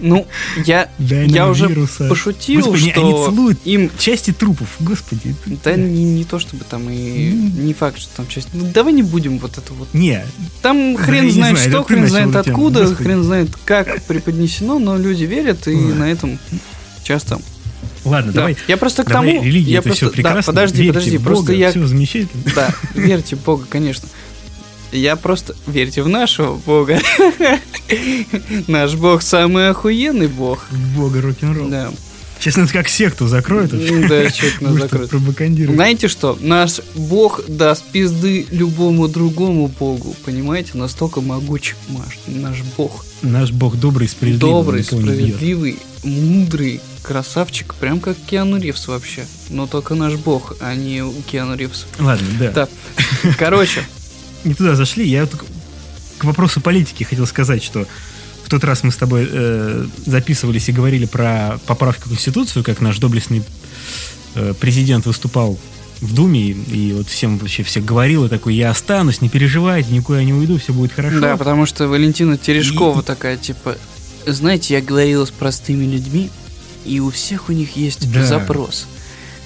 [0.03, 0.27] Ну,
[0.65, 2.09] я, я уже вируса.
[2.09, 5.35] пошутил, Господи, что они целуют им части трупов, господи.
[5.63, 8.49] Да не, не то чтобы там и не факт, что там часть.
[8.55, 9.93] Ну, давай не будем вот это вот.
[9.93, 10.25] Не.
[10.63, 14.97] Там хрен да, знает знаю, что, хрен знает откуда, тему, хрен знает как преподнесено, но
[14.97, 15.95] люди верят и Ой.
[15.95, 16.39] на этом
[17.03, 17.39] часто
[18.05, 18.41] Ладно, да.
[18.41, 18.57] давай.
[18.67, 19.45] Я просто к давай, тому.
[19.45, 20.41] Религия я это просто, все прекрасно.
[20.41, 21.71] Да, подожди, верьте подожди, в просто Бога, я.
[21.71, 22.43] Все замечательно.
[22.55, 24.09] Да, верьте в Бога, конечно.
[24.93, 25.55] Я просто...
[25.67, 27.01] Верьте в нашего бога.
[28.67, 30.65] Наш бог самый охуенный бог.
[30.97, 31.69] Бога рок-н-ролл.
[31.69, 31.91] Да.
[32.41, 33.71] Честно, как секту закроют.
[34.09, 35.11] Да, честно закроют.
[35.11, 36.39] Знаете что?
[36.41, 40.17] Наш бог даст пизды любому другому богу.
[40.25, 40.71] Понимаете?
[40.75, 41.75] Настолько могуч
[42.27, 43.05] наш бог.
[43.21, 44.53] Наш бог добрый, справедливый.
[44.53, 47.75] Добрый, справедливый, мудрый, красавчик.
[47.75, 49.27] Прям как Киану Ривз вообще.
[49.51, 51.85] Но только наш бог, а не Киану Ривз.
[51.99, 52.53] Ладно, да.
[52.53, 52.69] Да.
[53.37, 53.83] Короче,
[54.45, 55.09] не туда зашли.
[55.09, 55.45] Я вот
[56.19, 57.87] к вопросу политики хотел сказать, что
[58.45, 62.81] в тот раз мы с тобой э, записывались и говорили про поправки в Конституцию, как
[62.81, 63.43] наш доблестный
[64.35, 65.59] э, президент выступал
[66.01, 69.93] в Думе и, и вот всем вообще всех говорил, и такой, я останусь, не переживайте,
[69.93, 71.21] никуда не уйду, все будет хорошо.
[71.21, 73.05] Да, потому что Валентина Терешкова и...
[73.05, 73.77] такая, типа,
[74.27, 76.31] знаете, я говорила с простыми людьми,
[76.85, 78.25] и у всех у них есть да.
[78.25, 78.87] запрос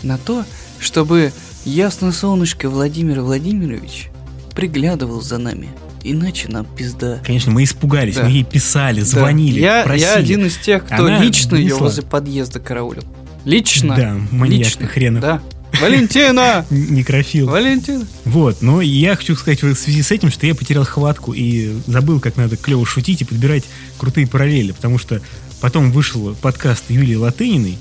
[0.02, 0.44] на то,
[0.78, 1.32] чтобы
[1.64, 4.08] ясно солнышко Владимир Владимирович
[4.54, 5.68] приглядывал за нами.
[6.02, 7.20] Иначе нам пизда.
[7.24, 8.24] Конечно, мы испугались, да.
[8.24, 9.78] мы ей писали, звонили, да.
[9.78, 10.06] я, просили.
[10.06, 13.04] Я один из тех, кто Она лично ее возле подъезда караулил.
[13.44, 13.96] Лично?
[13.96, 14.86] Да, маньяк лично.
[14.86, 15.22] хренов.
[15.22, 15.42] Да.
[15.80, 16.64] Валентина!
[16.70, 17.48] Некрофил.
[17.48, 18.06] Валентина.
[18.24, 22.20] Вот, но я хочу сказать в связи с этим, что я потерял хватку и забыл,
[22.20, 23.64] как надо клево шутить и подбирать
[23.98, 25.20] крутые параллели, потому что
[25.60, 27.78] потом вышел подкаст Юлии Латыниной,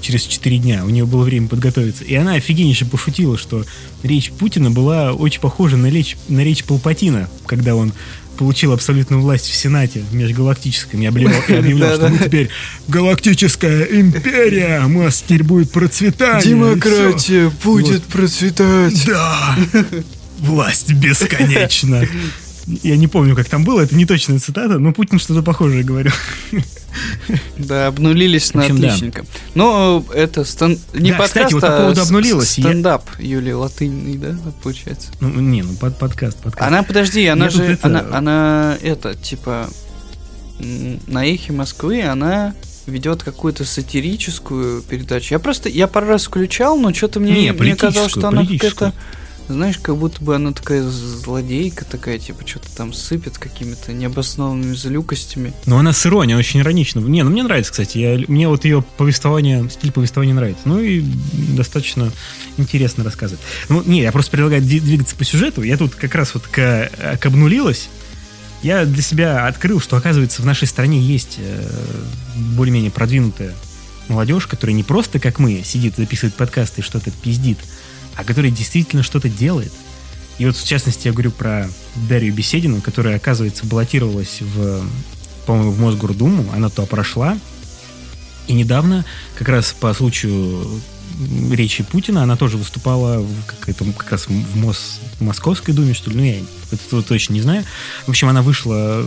[0.00, 3.64] через 4 дня, у нее было время подготовиться, и она офигеннейше пошутила, что
[4.02, 7.92] речь Путина была очень похожа на речь, на речь Палпатина, когда он
[8.36, 11.00] получил абсолютную власть в Сенате межгалактическом.
[11.02, 12.50] И объявлял, и объявлял что мы теперь
[12.86, 16.42] галактическая империя, у нас теперь будет процветание.
[16.42, 19.06] Демократия будет процветать.
[19.06, 19.56] Да,
[20.38, 22.06] власть бесконечна.
[22.66, 26.12] Я не помню, как там было, это не точная цитата, но Путин что-то похожее говорил.
[27.58, 29.22] Да, обнулились на общем, отличника.
[29.22, 29.28] Да.
[29.54, 30.78] Но это стан...
[30.94, 32.50] не да, подкаст, кстати, вот по поводу обнулилась.
[32.50, 33.36] Стендап я...
[33.36, 35.08] Юлии Латынной, да, получается?
[35.20, 36.66] Ну, не, ну под подкаст, подкаст.
[36.66, 37.86] Она, подожди, она я же, это...
[37.86, 39.68] она, она, это, типа,
[40.58, 42.54] на эхе Москвы она
[42.86, 45.34] ведет какую-то сатирическую передачу.
[45.34, 48.92] Я просто, я пару раз включал, но что-то мне, не, мне казалось, что она какая-то
[49.48, 55.52] знаешь, как будто бы она такая злодейка такая, типа, что-то там сыпет какими-то необоснованными злюкостями.
[55.66, 57.00] Ну, она с иронией, очень иронично.
[57.00, 57.98] Не, ну мне нравится, кстати.
[57.98, 60.62] Я, мне вот ее повествование, стиль повествования нравится.
[60.64, 62.12] Ну и достаточно
[62.56, 63.42] интересно рассказывать.
[63.68, 65.62] Ну, не, я просто предлагаю двигаться по сюжету.
[65.62, 67.88] Я тут как раз вот к, к обнулилась.
[68.62, 71.62] Я для себя открыл, что, оказывается, в нашей стране есть э,
[72.56, 73.54] более-менее продвинутая
[74.08, 77.58] молодежь, которая не просто, как мы, сидит, записывает подкасты и что-то пиздит,
[78.16, 79.72] а который действительно что-то делает.
[80.38, 81.68] И вот в частности я говорю про
[82.08, 84.84] Дарью Беседину, которая, оказывается, баллотировалась в,
[85.46, 87.38] по-моему, в Мосгордуму, она туда прошла.
[88.46, 89.04] И недавно,
[89.36, 90.80] как раз по случаю
[91.50, 96.10] речи Путина, она тоже выступала в, как, это, как раз в Мос, Московской думе, что
[96.10, 96.36] ли, ну, я
[96.72, 97.64] этого точно не знаю.
[98.06, 99.04] В общем, она вышла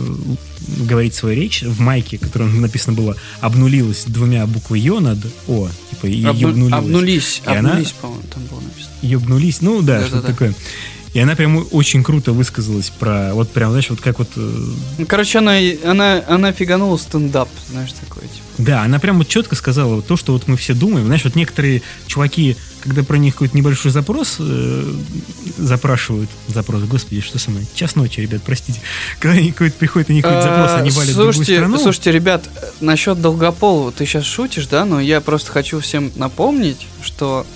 [0.78, 6.06] говорить свою речь в майке, которая написано было «обнулилась» двумя буквой «ё» над «о», типа
[6.06, 6.72] «ебнулилась».
[6.72, 8.94] Обнулись, и обнулись, она, по-моему, там было написано.
[9.02, 10.54] «Ебнулись», ну да, да что-то да, такое.
[11.12, 14.28] И она прям очень круто высказалась про, вот прям, знаешь, вот как вот...
[14.36, 14.64] Э,
[14.98, 18.49] ну, короче, она, она, она фиганула стендап, знаешь, такое, типа.
[18.60, 21.06] Да, она прям вот четко сказала то, что вот мы все думаем.
[21.06, 24.92] Знаешь, вот некоторые чуваки, когда про них какой-то небольшой запрос э,
[25.56, 27.66] запрашивают, запрос, господи, что со мной?
[27.74, 28.80] Час ночи, ребят, простите.
[29.20, 31.78] Когда какой-то приходит, они какой-то запрос, они валят слушайте, в другую страну.
[31.78, 32.48] Слушайте, ребят,
[32.80, 34.84] насчет Долгополова, ты сейчас шутишь, да?
[34.84, 37.46] Но я просто хочу всем напомнить, что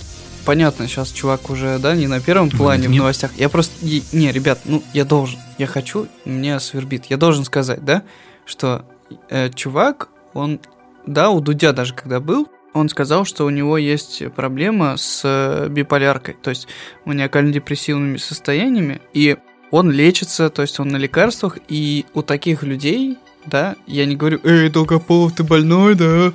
[0.45, 2.93] понятно, сейчас чувак уже, да, не на первом плане Нет.
[2.93, 3.31] в новостях.
[3.37, 7.07] Я просто, не, ребят, ну, я должен, я хочу, меня свербит.
[7.09, 8.03] Я должен сказать, да,
[8.47, 8.85] что
[9.29, 10.61] э, чувак, он,
[11.07, 15.69] да, у Дудя даже когда был, он сказал, что у него есть проблема с э,
[15.69, 16.67] биполяркой, то есть
[17.05, 19.37] маниакально-депрессивными состояниями, и
[19.71, 24.41] он лечится, то есть он на лекарствах, и у таких людей, да, я не говорю,
[24.43, 26.33] эй, Долгополов, ты больной, да,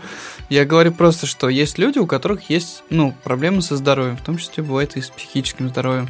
[0.50, 4.38] я говорю просто, что есть люди, у которых есть, ну, проблемы со здоровьем, в том
[4.38, 6.10] числе бывает и с психическим здоровьем.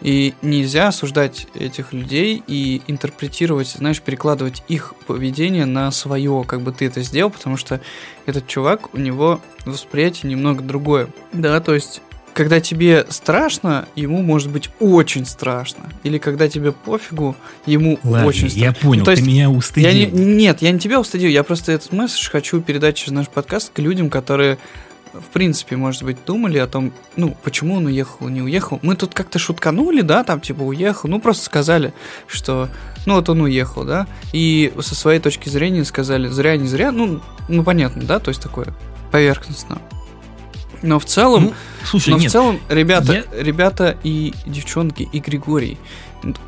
[0.00, 6.72] И нельзя осуждать этих людей и интерпретировать, знаешь, перекладывать их поведение на свое, как бы
[6.72, 7.80] ты это сделал, потому что
[8.26, 11.08] этот чувак, у него восприятие немного другое.
[11.32, 12.00] Да, то есть
[12.32, 15.90] когда тебе страшно, ему может быть очень страшно.
[16.04, 17.36] Или когда тебе пофигу,
[17.66, 18.64] ему Ладно, очень страшно.
[18.64, 19.90] Я понял, То есть, ты меня устыдил.
[19.90, 23.28] Я не, нет, я не тебя устыдил, я просто этот месседж хочу передать через наш
[23.28, 24.58] подкаст к людям, которые
[25.12, 28.78] в принципе, может быть, думали о том, ну, почему он уехал, не уехал.
[28.82, 31.08] Мы тут как-то шутканули, да, там, типа, уехал.
[31.08, 31.92] Ну, просто сказали,
[32.26, 32.68] что,
[33.06, 34.06] ну, вот он уехал, да.
[34.32, 36.92] И со своей точки зрения сказали, зря, не зря.
[36.92, 38.68] Ну, ну понятно, да, то есть такое
[39.10, 39.80] поверхностно.
[40.82, 43.42] Но в целом, ну, слушай, но нет, в целом, ребята, я...
[43.42, 45.78] ребята и девчонки, и Григорий,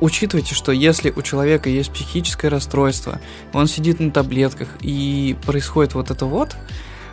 [0.01, 3.21] учитывайте, что если у человека есть психическое расстройство,
[3.53, 6.57] он сидит на таблетках и происходит вот это вот,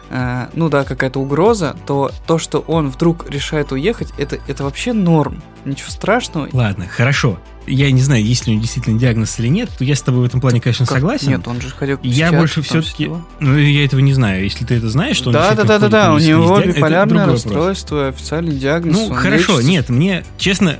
[0.09, 4.93] э, ну да, какая-то угроза, то то, что он вдруг решает уехать, это, это вообще
[4.93, 5.41] норм.
[5.65, 6.49] Ничего страшного.
[6.53, 9.95] Ладно, хорошо я не знаю, есть ли у него действительно диагноз или нет, то я
[9.95, 10.97] с тобой в этом плане, конечно, как?
[10.97, 11.29] согласен.
[11.29, 13.09] Нет, он же ходил к Я больше все-таки...
[13.39, 14.43] Ну, я этого не знаю.
[14.43, 17.95] Если ты это знаешь, что да, он Да, да, да, да, у него биполярное расстройство,
[17.95, 18.15] вопрос.
[18.15, 18.95] официальный диагноз.
[18.95, 19.69] Ну, хорошо, лечится.
[19.69, 20.77] нет, мне, честно,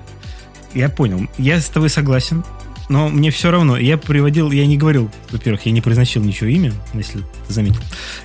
[0.74, 1.28] я понял.
[1.38, 2.44] Я с тобой согласен,
[2.90, 3.78] но мне все равно.
[3.78, 7.82] Я приводил, я не говорил, во-первых, я не произносил ничего имя, если заметил.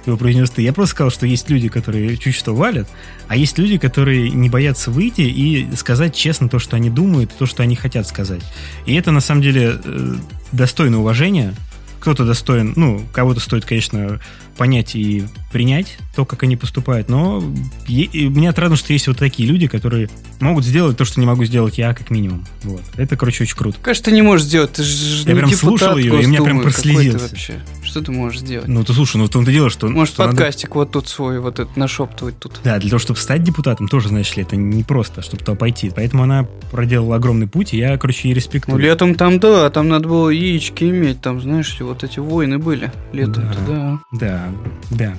[0.07, 0.63] Его произнес ты.
[0.63, 2.89] Я просто сказал, что есть люди, которые чуть что валят,
[3.29, 7.47] а есть люди, которые не боятся выйти и сказать честно то, что они думают, то,
[7.47, 8.43] что они хотят сказать.
[8.87, 10.15] И это, на самом деле, э,
[10.53, 11.55] достойно уважения.
[12.01, 14.21] Кто-то достоин, ну, кого-то стоит, конечно,
[14.59, 17.09] понять и принять то, как они поступают.
[17.09, 17.43] Но
[17.89, 21.47] е- мне отрадно, что есть вот такие люди, которые могут сделать то, что не могу
[21.47, 22.47] сделать я, как минимум.
[22.63, 22.83] Вот.
[22.97, 23.79] Это, короче, очень круто.
[23.81, 24.73] Конечно, ты не можешь сделать.
[24.75, 27.27] Ты же Я прям депутат слушал ее, и меня прям прослезился.
[27.27, 27.55] вообще?
[27.95, 28.67] Что ты можешь сделать?
[28.67, 29.87] Ну, ты слушай, ну в том-то дело, что...
[29.89, 32.59] Можешь что надо- подкастик вот тут свой, вот этот нашептывать тут.
[32.65, 35.93] Да, для того, чтобы стать депутатом, тоже, знаешь ли, это не просто, чтобы туда пойти.
[35.95, 38.79] Поэтому она проделала огромный путь, и я, короче, ей Ну, респектую.
[38.81, 43.59] летом там, да, там надо было яички иметь, там, знаешь вот эти войны были летом-то,
[43.69, 44.01] да.
[44.11, 44.49] Да,
[44.91, 45.17] да.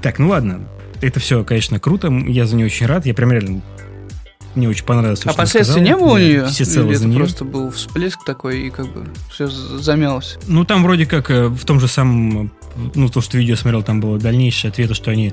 [0.00, 0.66] Так, ну ладно.
[1.02, 2.08] Это все, конечно, круто.
[2.10, 3.04] Я за нее очень рад.
[3.04, 3.60] Я прям реально...
[4.56, 6.46] Мне очень понравилось то, А последствий не было у Я нее?
[6.46, 7.18] всецело Или это неё.
[7.18, 10.38] просто был всплеск такой, и как бы все замялось?
[10.48, 12.46] Ну, там вроде как э, в том же самом...
[12.46, 12.48] э,
[12.94, 15.32] Ну, то, что видео смотрел, там было дальнейшее ответы, что они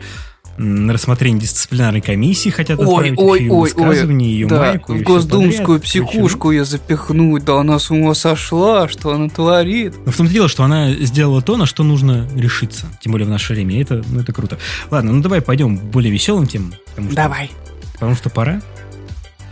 [0.55, 4.93] на рассмотрение дисциплинарной комиссии хотят Ой, отправить ой, ее ой, высказывание, ее Да, майку.
[4.93, 5.83] в госдумскую подряд.
[5.83, 9.95] Психушку ее запихнуть, да она с ума сошла, что она творит.
[10.05, 12.85] Но в том-то дело, что она сделала то, на что нужно решиться.
[13.01, 13.81] Тем более в наше время.
[13.81, 14.59] Это, ну, это круто.
[14.91, 16.73] Ладно, ну давай пойдем к более веселым темам.
[16.89, 17.51] Потому что, Давай.
[17.93, 18.61] Потому что пора.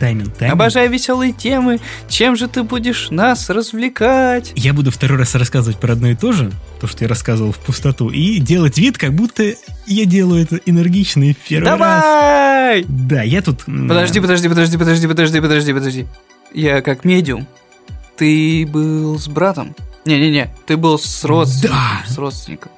[0.01, 0.55] Тайминг, тайминг.
[0.55, 1.79] Обожаю веселые темы.
[2.09, 4.51] Чем же ты будешь нас развлекать?
[4.55, 7.59] Я буду второй раз рассказывать про одно и то же, то, что я рассказывал в
[7.59, 9.53] пустоту, и делать вид, как будто
[9.85, 11.77] я делаю это энергично и в первый раз.
[11.77, 12.85] Давай!
[12.87, 13.65] Да, я тут...
[13.65, 16.07] Подожди, подожди, подожди, подожди, подожди, подожди, подожди.
[16.51, 17.45] Я как медиум.
[18.17, 19.75] Ты был с братом?
[20.05, 21.77] Не-не-не, ты был с родственником.
[21.77, 22.11] Да.
[22.11, 22.71] С родственником.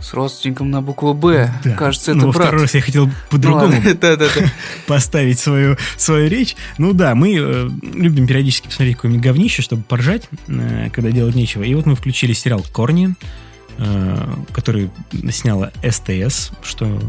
[0.00, 1.52] С родственником на букву Б.
[1.64, 1.74] Да.
[1.74, 2.46] Кажется, Ну, это во брат.
[2.46, 4.28] второй раз я хотел Ну по-другому Да-да-да.
[4.86, 6.56] поставить свою, свою речь.
[6.78, 11.62] Ну да, мы э, любим периодически посмотреть какое-нибудь говнище, чтобы поржать, э, когда делать нечего.
[11.62, 13.14] И вот мы включили сериал «Корни»,
[13.78, 14.90] э, который
[15.30, 17.00] сняла СТС, что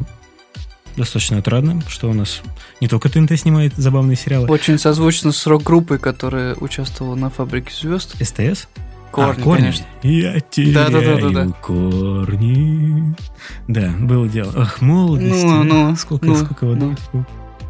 [0.97, 2.41] достаточно отрадно, что у нас
[2.81, 4.47] не только ТНТ снимает забавные сериалы.
[4.47, 8.15] Очень созвучно с рок-группой, которая участвовала на «Фабрике звезд».
[8.21, 8.67] СТС?
[9.11, 9.61] Корни, А, корни.
[9.61, 9.85] конечно.
[10.03, 11.51] Я теряю Да-да-да-да-да.
[11.61, 13.15] корни.
[13.67, 14.53] Да, было дело.
[14.55, 15.43] Ах, молодость.
[15.43, 17.25] Ну, ну, сколько, ну, сколько воды ну.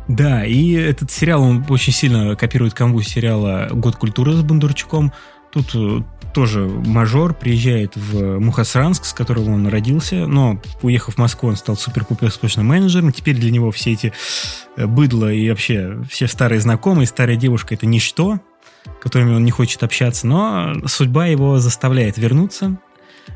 [0.07, 5.13] Да, и этот сериал, он очень сильно копирует канву сериала «Год культуры» с Бондарчуком.
[5.51, 6.01] Тут э,
[6.33, 11.75] тоже мажор приезжает в Мухасранск, с которого он родился, но, уехав в Москву, он стал
[11.75, 13.11] супер-пупер успешным менеджером.
[13.11, 14.11] Теперь для него все эти
[14.77, 18.39] э, быдло и вообще все старые знакомые, старая девушка— это ничто,
[19.01, 22.77] которыми он не хочет общаться, но судьба его заставляет вернуться,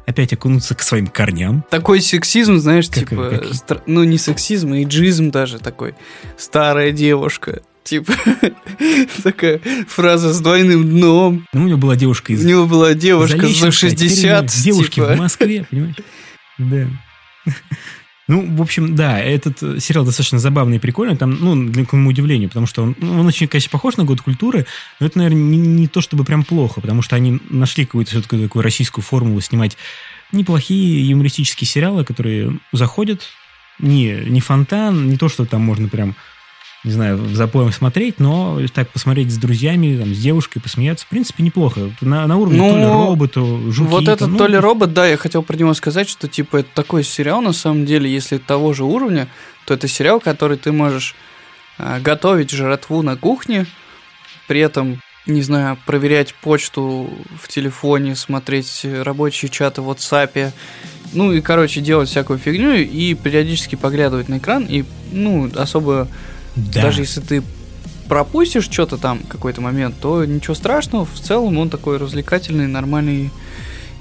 [0.06, 1.64] опять окунуться к своим корням.
[1.70, 3.54] Такой сексизм, знаешь, Как- типа, какие?
[3.54, 5.96] стар- ну не сексизм, а иджизм даже такой.
[6.38, 7.62] Старая девушка.
[7.84, 8.14] Типа,
[9.24, 11.46] такая фраза с двойным дном.
[11.54, 13.72] Ну, у него была девушка из У него была девушка за а теперь у него
[13.72, 14.46] 60.
[14.64, 15.14] Девушки типа.
[15.14, 15.96] в Москве, понимаешь?
[16.58, 16.88] Да.
[18.28, 21.94] Ну, в общем, да, этот э, сериал достаточно забавный и прикольный, там, ну, для к
[21.94, 24.66] моему удивлению, потому что он, ну, он очень, конечно, похож на год культуры,
[25.00, 28.42] но это, наверное, не, не то чтобы прям плохо, потому что они нашли какую-то все-таки
[28.42, 29.78] такую российскую формулу снимать
[30.32, 33.22] неплохие юмористические сериалы, которые заходят,
[33.78, 36.16] не, не фонтан, не то, что там можно прям
[36.86, 41.10] не знаю, в запоем смотреть, но так посмотреть с друзьями, там, с девушкой, посмеяться, в
[41.10, 41.92] принципе, неплохо.
[42.02, 43.90] На, на уровне Ну, то ли робот, то жуки.
[43.90, 46.70] Вот этот ну, то ли робот, да, я хотел про него сказать, что типа это
[46.76, 49.28] такой сериал, на самом деле, если того же уровня,
[49.66, 51.16] то это сериал, который ты можешь
[51.80, 53.66] а, готовить жратву на кухне,
[54.48, 57.10] при этом, не знаю, проверять почту
[57.42, 60.52] в телефоне, смотреть рабочие чаты в WhatsApp,
[61.14, 66.08] ну и, короче, делать всякую фигню и периодически поглядывать на экран, и, ну, особо
[66.56, 66.84] да.
[66.84, 67.44] даже если ты
[68.08, 71.06] пропустишь что-то там, какой-то момент, то ничего страшного.
[71.06, 73.32] В целом он такой развлекательный, нормальный,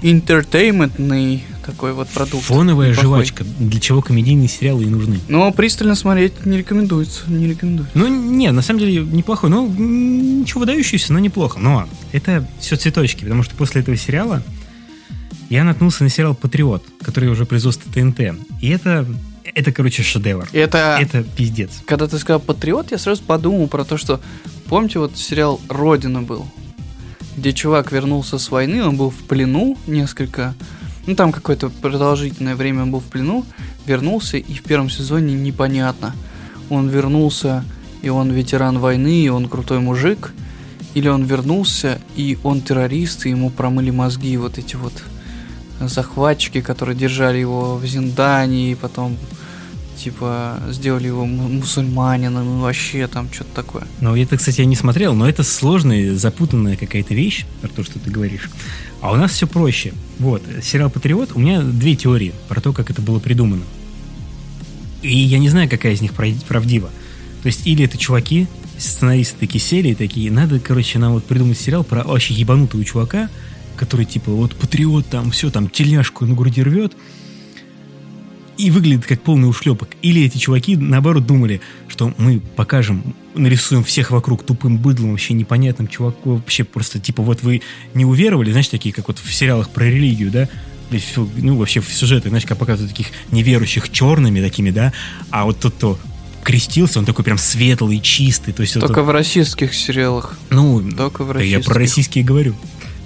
[0.01, 2.45] интертейментный такой вот продукт.
[2.45, 3.25] Фоновая неплохой.
[3.25, 5.19] жвачка, для чего комедийные сериалы и нужны.
[5.27, 7.97] Но пристально смотреть не рекомендуется, не рекомендуется.
[7.97, 9.49] Ну, не, на самом деле неплохой.
[9.49, 11.59] Ну, ничего выдающегося, но неплохо.
[11.59, 14.43] Но это все цветочки, потому что после этого сериала
[15.49, 18.19] я наткнулся на сериал «Патриот», который уже производство ТНТ.
[18.61, 19.05] И это,
[19.53, 20.47] это короче, шедевр.
[20.53, 21.81] Это, Это пиздец.
[21.85, 24.19] когда ты сказал «Патриот», я сразу подумал про то, что,
[24.67, 26.45] помните, вот сериал «Родина» был,
[27.37, 30.55] где чувак вернулся с войны, он был в плену несколько,
[31.05, 33.45] ну там какое-то продолжительное время он был в плену,
[33.85, 36.15] вернулся, и в первом сезоне непонятно,
[36.69, 37.63] он вернулся,
[38.01, 40.31] и он ветеран войны, и он крутой мужик,
[40.93, 44.93] или он вернулся, и он террорист, и ему промыли мозги вот эти вот
[45.81, 49.17] захватчики, которые держали его в Зиндане, и потом
[49.95, 53.83] типа, сделали его му- мусульманином и вообще там что-то такое.
[54.01, 57.99] Ну, это, кстати, я не смотрел, но это сложная, запутанная какая-то вещь, про то, что
[57.99, 58.49] ты говоришь.
[59.01, 59.93] А у нас все проще.
[60.19, 63.63] Вот, сериал «Патриот», у меня две теории про то, как это было придумано.
[65.01, 66.89] И я не знаю, какая из них прав- правдива.
[67.43, 71.59] То есть, или это чуваки, сценаристы такие сели и такие, надо, короче, нам вот придумать
[71.59, 73.29] сериал про вообще ебанутого чувака,
[73.75, 76.93] который, типа, вот патриот там, все, там, тельняшку на груди рвет,
[78.57, 79.89] и выглядит как полный ушлепок.
[80.01, 85.87] Или эти чуваки, наоборот, думали, что мы покажем, нарисуем всех вокруг тупым быдлом, вообще непонятным
[85.87, 87.61] чуваком, вообще просто, типа, вот вы
[87.93, 90.49] не уверовали, знаешь, такие, как вот в сериалах про религию, да,
[91.37, 94.93] ну, вообще в сюжеты, знаешь, как показывают таких неверующих черными такими, да,
[95.31, 95.99] а вот тот, кто
[96.43, 98.79] крестился, он такой прям светлый, чистый, то есть...
[98.79, 100.37] Только он- в российских сериалах.
[100.51, 101.65] ну, Только в да я российских.
[101.65, 102.55] про российские говорю.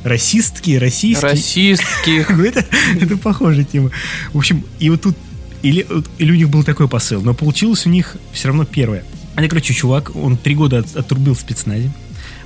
[0.03, 1.31] Расистские, российские.
[1.31, 2.29] Расистских.
[2.37, 2.65] Ну, это,
[2.99, 3.91] это похожая тема.
[4.33, 5.15] В общем, и вот тут
[5.61, 9.03] или, вот- или у них был такой посыл, но получилось у них все равно первое.
[9.35, 11.91] Это, короче, чувак, он три года от- отрубил в спецназе,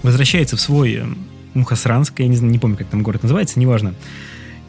[0.04, 1.06] возвращается в свой э,
[1.54, 3.94] Мухосранск, я не, знаю, не помню, как там город называется, неважно.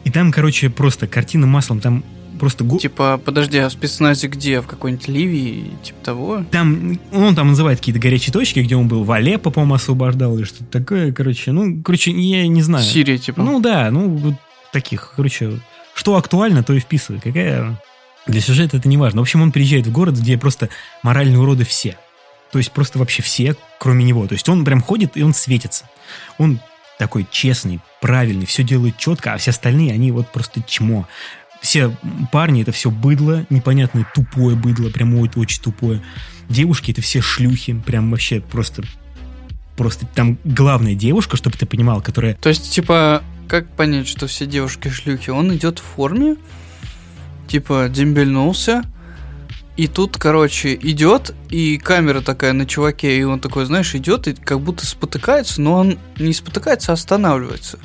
[0.03, 2.03] И там, короче, просто картина маслом, там
[2.39, 2.63] просто...
[2.63, 4.61] го- Типа, подожди, а в спецназе где?
[4.61, 5.71] В какой-нибудь Ливии?
[5.83, 6.45] Типа того?
[6.51, 10.43] Там, он там называет какие-то горячие точки, где он был в Алеппо, по-моему, освобождал или
[10.45, 11.51] что-то такое, короче.
[11.51, 12.83] Ну, короче, я не знаю.
[12.85, 13.41] Сирия, типа.
[13.41, 14.35] Ну да, ну вот
[14.71, 15.59] таких, короче,
[15.95, 17.19] что актуально, то и вписывай.
[17.19, 17.81] Какая
[18.25, 19.21] для сюжета это не важно.
[19.21, 20.69] В общем, он приезжает в город, где просто
[21.03, 21.97] моральные уроды все.
[22.51, 24.27] То есть просто вообще все, кроме него.
[24.27, 25.89] То есть он прям ходит и он светится.
[26.37, 26.59] Он
[26.97, 31.07] такой честный, правильный, все делает четко, а все остальные, они вот просто чмо.
[31.61, 31.95] Все
[32.31, 36.01] парни это все быдло, непонятное тупое быдло, прям ой, очень тупое.
[36.47, 38.83] Девушки это все шлюхи, прям вообще просто
[39.75, 44.45] просто там главная девушка, чтобы ты понимал, которая То есть, типа, как понять, что все
[44.45, 45.29] девушки шлюхи?
[45.29, 46.37] Он идет в форме,
[47.47, 48.83] типа, дембельнулся,
[49.77, 54.33] и тут, короче, идет, и камера такая на чуваке, и он такой, знаешь, идет и
[54.33, 57.77] как будто спотыкается, но он не спотыкается, а останавливается.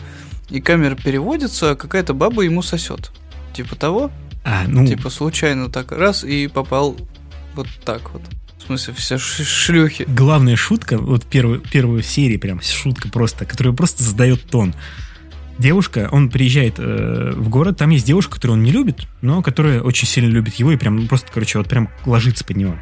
[0.50, 3.10] И камера переводится, а какая-то баба ему сосет.
[3.54, 4.12] Типа того?
[4.44, 6.96] А, ну, Типа случайно так раз и попал
[7.54, 8.22] вот так вот.
[8.58, 10.04] В смысле, все шлюхи.
[10.06, 14.74] главная шутка, вот первую, первую серии прям шутка просто, которая просто задает тон.
[15.60, 19.82] Девушка, он приезжает э, в город, там есть девушка, которую он не любит, но которая
[19.82, 22.76] очень сильно любит его и прям просто, короче, вот прям ложится под него.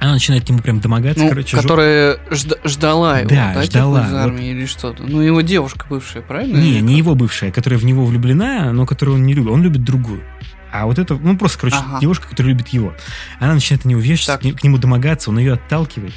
[0.00, 3.98] Она начинает к нему прям домогаться, Ну, короче, которая жда- ждала его, Да, да, ждала,
[4.00, 4.18] типа, из вот.
[4.18, 5.02] армии или что-то.
[5.04, 6.56] Ну, его девушка бывшая, правильно?
[6.56, 9.52] Не, не его бывшая, которая в него влюблена, но которую он не любит.
[9.52, 10.22] Он любит другую.
[10.72, 12.00] А вот это, ну просто, короче, Ага.
[12.00, 12.94] девушка, которая любит его.
[13.38, 16.14] Она начинает на него вешаться, к, к нему домогаться, он ее отталкивает.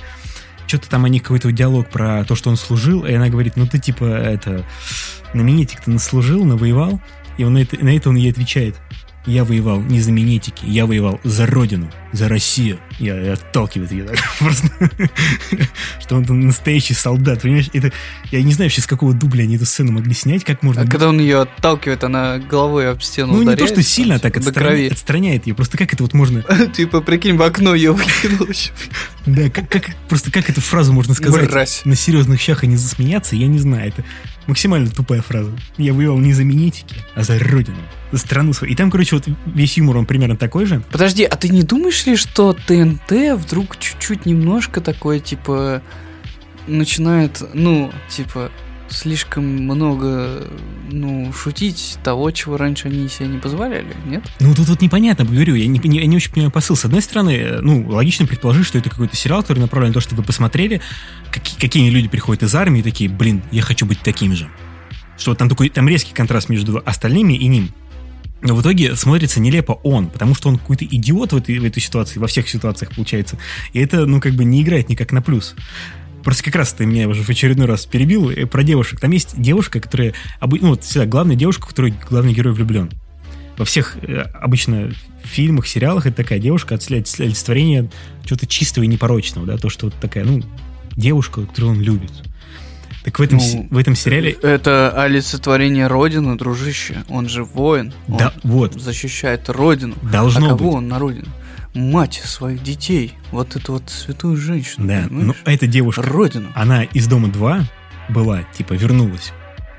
[0.67, 3.67] Что-то там о них какой-то диалог про то, что он служил, и она говорит, ну
[3.67, 4.65] ты типа это,
[5.33, 7.01] на минетик ты наслужил, навоевал,
[7.37, 8.75] и он на это, на это он ей отвечает,
[9.25, 12.79] я воевал не за минетики, я воевал за родину, за Россию.
[12.99, 14.69] Я, и отталкивает ее так просто,
[15.99, 17.69] что он там настоящий солдат, понимаешь?
[17.73, 17.91] Это,
[18.31, 20.83] я не знаю вообще, с какого дубля они эту сцену могли снять, как можно...
[20.83, 24.31] А когда он ее отталкивает, она головой об стену Ну, не то, что сильно там,
[24.31, 25.55] так отстраня- отстраняет ее.
[25.55, 26.43] Просто как это вот можно...
[26.73, 28.47] Типа, прикинь, в окно ее выкинул.
[29.25, 31.81] Да, как, как- просто как эту фразу можно сказать Мразь.
[31.85, 33.87] на серьезных щах и не засмеяться, я не знаю.
[33.87, 34.03] Это
[34.47, 35.51] максимально тупая фраза.
[35.77, 37.77] Я воевал не за минетики, а за родину,
[38.11, 38.73] за страну свою.
[38.73, 40.83] И там, короче, вот весь юмор, он примерно такой же.
[40.91, 45.81] Подожди, а ты не думаешь ли, что ТНТ вдруг чуть-чуть немножко такое, типа,
[46.67, 48.51] начинает, ну, типа,
[48.89, 50.43] слишком много,
[50.91, 54.23] ну, шутить того, чего раньше они себе не позволяли, нет?
[54.39, 56.75] Ну, тут вот непонятно, говорю, я не, не- я не очень понимаю посыл.
[56.75, 60.21] С одной стороны, ну, логично предположить, что это какой-то сериал, который направлен на то, чтобы
[60.21, 60.79] вы посмотрели,
[61.31, 64.47] какие, какие люди приходят из армии и такие, блин, я хочу быть таким же.
[65.17, 67.71] Что там такой, там резкий контраст между остальными и ним.
[68.43, 71.81] Но в итоге смотрится нелепо он, потому что он какой-то идиот в этой, в этой
[71.81, 73.37] ситуации, во всех ситуациях получается.
[73.71, 75.55] И это, ну, как бы не играет никак на плюс.
[76.23, 78.99] Просто как раз ты меня уже в очередной раз перебил э, про девушек.
[78.99, 82.91] Там есть девушка, которая, ну, вот всегда главная девушка, в которой главный герой влюблен.
[83.57, 87.89] Во всех э, обычно фильмах, сериалах это такая девушка, олицет- олицетворение
[88.25, 90.41] чего-то чистого и непорочного, да, то, что вот такая, ну,
[90.97, 92.11] девушка, которую он любит.
[93.03, 97.03] Так в этом, Ну, в этом сериале, Это олицетворение Родины, дружище.
[97.09, 97.93] Он же воин.
[98.07, 99.95] Он да, вот, защищает Родину.
[100.01, 100.77] должно а кого быть.
[100.77, 101.27] он на Родину?
[101.73, 103.13] Мать своих детей.
[103.31, 104.87] Вот эту вот святую женщину.
[104.87, 105.35] Да, понимаешь?
[105.45, 106.49] но эта девушка, Родину.
[106.55, 107.65] она из Дома 2
[108.09, 109.33] была, типа, вернулась,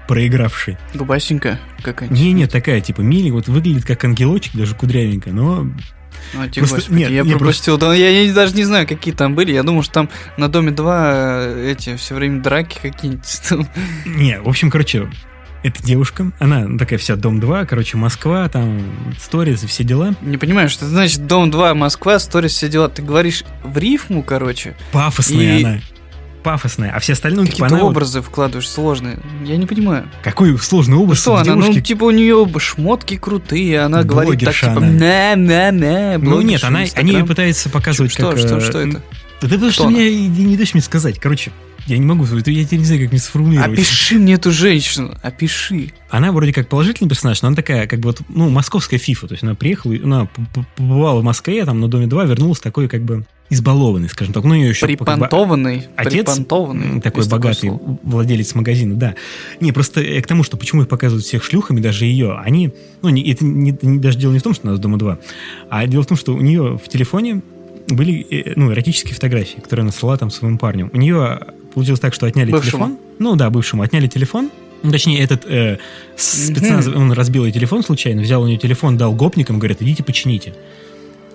[0.08, 0.76] проигравшей.
[0.92, 2.18] Губасенькая какая-нибудь.
[2.18, 5.66] Не-не, такая, типа, миленькая, вот выглядит как ангелочек, даже кудрявенькая, но
[6.34, 7.78] А, те, Просто- господи, нет, я не, пропустил.
[7.78, 9.52] Да, я, я даже не знаю, какие там были.
[9.52, 13.68] Я думал, что там на Доме 2 эти все время драки какие-нибудь.
[14.04, 15.08] Не, в общем, короче,
[15.64, 18.82] эта девушка, она такая вся Дом-2, короче, Москва, там,
[19.18, 20.14] сторис и все дела.
[20.20, 22.90] Не понимаю, что значит Дом-2, Москва, сторис, все дела.
[22.90, 24.76] Ты говоришь в рифму, короче.
[24.92, 25.64] Пафосная и...
[25.64, 25.80] она.
[26.44, 28.28] Пафосная, а все остальные, типа, она образы вот...
[28.28, 29.18] вкладываешь сложные.
[29.44, 30.08] Я не понимаю.
[30.22, 31.18] Какой сложный образ?
[31.18, 31.44] Что она?
[31.44, 31.76] Девушки...
[31.76, 35.34] Ну, типа, у нее шмотки крутые, она говорит так, типа, на
[36.18, 38.38] Ну, нет, она, они ее пытаются показывать что, как...
[38.38, 39.02] Что, что, что это?
[39.40, 41.18] Да потому что мне не дашь мне сказать.
[41.18, 41.50] Короче,
[41.86, 43.78] я не могу, я теперь не знаю, как мне сформулировать.
[43.78, 45.92] Опиши мне эту женщину, опиши.
[46.08, 49.26] Она вроде как положительный персонаж, но она такая, как бы вот, ну, московская фифа.
[49.26, 50.28] То есть она приехала, она
[50.76, 54.44] побывала в Москве, там, на Доме 2, вернулась такой, как бы, избалованный, скажем так.
[54.44, 54.86] Ну, ее еще...
[54.86, 55.80] Припонтованный.
[55.80, 57.70] Как бы, отец припонтованный, такой богатый
[58.02, 59.14] владелец магазина, да.
[59.60, 62.72] Не, просто к тому, что почему их показывают всех шлюхами, даже ее, они...
[63.02, 65.18] Ну, не, это не, не, даже дело не в том, что у нас Дома 2,
[65.68, 67.42] а дело в том, что у нее в телефоне
[67.88, 70.90] были э, ну, эротические фотографии, которые она слала там своим парнем.
[70.92, 71.40] У нее
[71.74, 72.70] получилось так, что отняли бывшему.
[72.70, 72.98] телефон.
[73.18, 74.50] Ну да, бывшему отняли телефон.
[74.82, 75.78] Ну, точнее, этот э,
[76.16, 80.54] спецназ, он разбил ей телефон случайно, взял у нее телефон, дал гопникам, говорят, идите почините.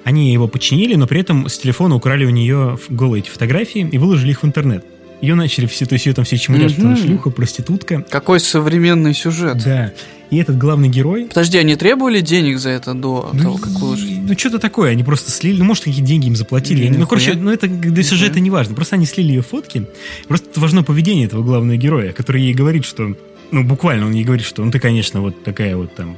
[0.04, 3.98] Они его починили, но при этом с телефона украли у нее голые эти фотографии и
[3.98, 4.86] выложили их в интернет.
[5.22, 8.06] Ее начали все, то есть ее там все чмырят, что она шлюха, проститутка.
[8.10, 9.62] Какой современный сюжет.
[9.64, 9.94] Да.
[10.30, 11.26] И этот главный герой...
[11.26, 14.20] Подожди, они требовали денег за это до ну, того, как выложить?
[14.22, 16.86] Ну, что-то такое, они просто слили, ну, может, какие деньги им заплатили.
[16.86, 18.76] Они, ну, короче, ну, это для сюжета не важно.
[18.76, 19.88] Просто они слили ее фотки.
[20.28, 23.16] Просто важно поведение этого главного героя, который ей говорит, что...
[23.52, 26.18] Ну, буквально он ей говорит, что ну, ты, конечно, вот такая вот там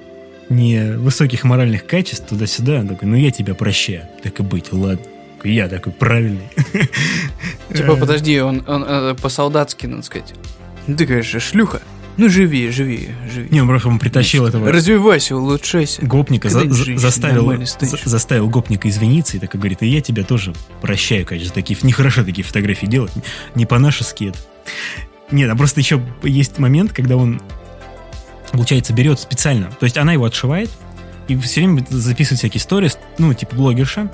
[0.49, 2.79] не высоких моральных качеств туда-сюда.
[2.79, 4.03] Он такой, ну, я тебя прощаю.
[4.21, 5.05] Так и быть, ладно
[5.43, 6.49] я такой правильный.
[7.73, 10.33] Типа, подожди, он, он, он по-солдатски, надо сказать.
[10.87, 11.81] Ну ты, конечно, шлюха.
[12.17, 13.47] Ну живи, живи, живи.
[13.49, 14.71] Не, он просто он притащил Значит, этого.
[14.71, 16.05] Развивайся, улучшайся.
[16.05, 21.25] Гопника за, заставил, за, заставил гопника извиниться и так говорит, и я тебя тоже прощаю,
[21.25, 23.11] конечно, за такие, нехорошо такие фотографии делать,
[23.55, 24.39] не по-нашески это.
[25.31, 27.41] Нет, а просто еще есть момент, когда он,
[28.51, 30.69] получается, берет специально, то есть она его отшивает
[31.27, 34.11] и все время записывает всякие истории, ну, типа блогерша,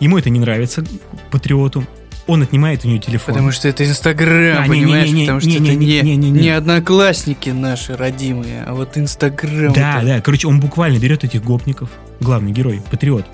[0.00, 0.84] Ему это не нравится,
[1.30, 1.86] патриоту.
[2.26, 3.34] Он отнимает у нее телефон.
[3.34, 5.08] Потому что это Инстаграм, а, понимаешь?
[5.08, 8.64] Не, не, не, Потому что не, это не, не, не, не, не одноклассники наши родимые,
[8.66, 9.72] а вот Инстаграм.
[9.72, 10.06] Да, это...
[10.06, 10.20] да.
[10.20, 11.88] Короче, он буквально берет этих гопников,
[12.20, 13.26] главный герой, патриот,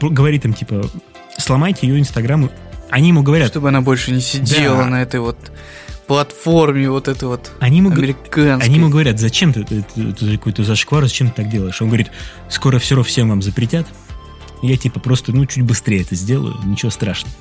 [0.00, 0.84] говорит им, типа,
[1.38, 2.50] сломайте ее Инстаграм.
[2.90, 3.48] Они ему говорят...
[3.48, 4.86] Чтобы она больше не сидела да.
[4.86, 5.38] на этой вот
[6.06, 8.68] платформе вот этой вот они ему, американской.
[8.68, 11.80] Они ему говорят, зачем ты, ты, ты, ты какой-то зашквар, зачем ты так делаешь?
[11.80, 12.10] Он говорит,
[12.48, 13.86] скоро все равно всем вам запретят,
[14.62, 17.34] я типа просто, ну, чуть быстрее это сделаю, ничего страшного.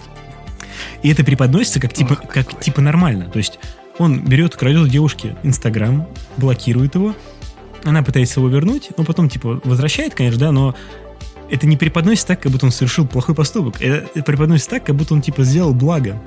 [1.03, 3.29] И это преподносится как типа, Ох, как типа нормально.
[3.29, 3.59] То есть
[3.99, 7.15] он берет, крадет девушке Инстаграм, блокирует его,
[7.83, 10.75] она пытается его вернуть, но потом типа возвращает, конечно, да, но
[11.49, 13.81] это не преподносится так, как будто он совершил плохой поступок.
[13.81, 16.21] Это, это преподносится так, как будто он типа сделал благо.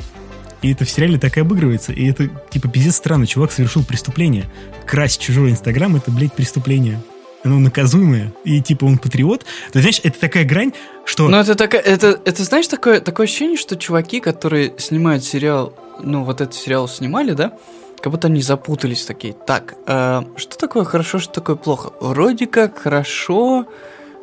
[0.62, 1.92] И это в сериале так и обыгрывается.
[1.92, 3.26] И это, типа, пиздец странно.
[3.26, 4.46] Чувак совершил преступление.
[4.86, 7.00] Красть чужой Инстаграм— это, блядь, преступление
[7.47, 9.44] оно наказуемое, и типа он патриот.
[9.72, 10.72] Ты знаешь, это такая грань,
[11.05, 11.28] что...
[11.28, 15.72] Ну, это такая, это, это знаешь, такое, такое ощущение, что чуваки, которые снимают сериал,
[16.03, 17.53] ну, вот этот сериал снимали, да,
[18.01, 19.34] как будто они запутались такие.
[19.34, 21.92] Так, э, что такое хорошо, что такое плохо?
[22.01, 23.66] Вроде как хорошо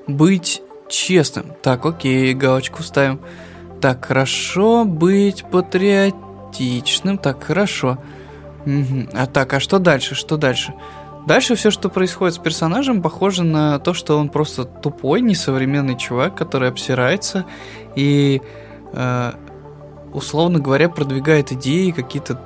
[0.07, 1.53] быть честным.
[1.61, 3.19] Так, окей, галочку ставим.
[3.82, 7.17] Так, хорошо быть патриотичным.
[7.17, 7.97] Так, хорошо.
[8.65, 9.09] Угу.
[9.13, 10.15] А так, а что дальше?
[10.15, 10.74] Что дальше?
[11.26, 16.36] Дальше все, что происходит с персонажем, похоже на то, что он просто тупой, несовременный чувак,
[16.36, 17.45] который обсирается
[17.95, 18.41] и,
[18.91, 19.32] э,
[20.11, 22.39] условно говоря, продвигает идеи какие-то,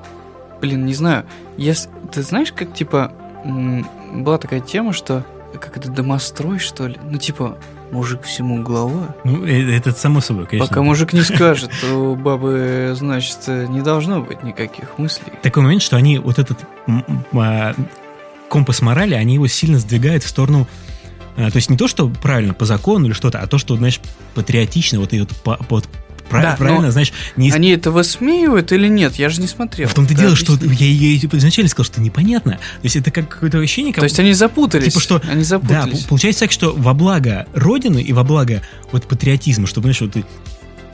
[0.61, 1.25] блин, не знаю.
[1.57, 3.11] Если, ты знаешь, как типа
[4.13, 5.25] была такая тема, что
[5.59, 6.97] как это домострой, что ли?
[7.03, 7.57] Ну, типа,
[7.91, 9.15] мужик всему глава.
[9.23, 10.67] Ну, э, это само собой, конечно.
[10.67, 15.33] Пока мужик не скажет, у бабы, значит, не должно быть никаких мыслей.
[15.41, 16.59] Такой момент, что они вот этот
[17.33, 17.73] а,
[18.49, 20.67] компас морали, они его сильно сдвигают в сторону
[21.35, 23.99] э, то есть не то, что правильно по закону или что-то, а то, что, знаешь,
[24.35, 25.81] патриотично, вот и вот по, по,
[26.29, 27.13] Прав, да, правильно, знаешь...
[27.35, 27.51] Не...
[27.51, 29.15] Они это высмеивают или нет?
[29.15, 29.87] Я же не смотрел.
[29.87, 32.53] В том-то дело, что я, я изначально сказал, что непонятно.
[32.53, 33.93] То есть это как какое-то ощущение...
[33.93, 34.01] Как...
[34.01, 34.93] То есть они запутались.
[34.93, 35.21] Типа что...
[35.29, 36.01] Они запутались.
[36.01, 40.25] Да, получается так, что во благо Родины и во благо вот патриотизма, чтобы, знаешь, вот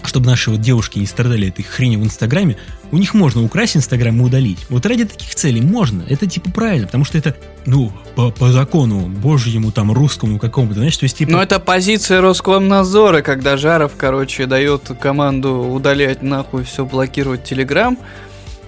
[0.08, 2.58] чтобы наши вот девушки не страдали этой хренью в Инстаграме,
[2.92, 4.66] у них можно украсть Инстаграм и удалить.
[4.70, 6.04] Вот ради таких целей можно.
[6.08, 7.36] Это типа правильно, потому что это,
[7.66, 11.32] ну, по, по закону божьему, там, русскому какому-то, знаешь, то есть типа...
[11.32, 17.98] Ну, это позиция Роскомнадзора, когда Жаров, короче, дает команду удалять нахуй все, блокировать Телеграм,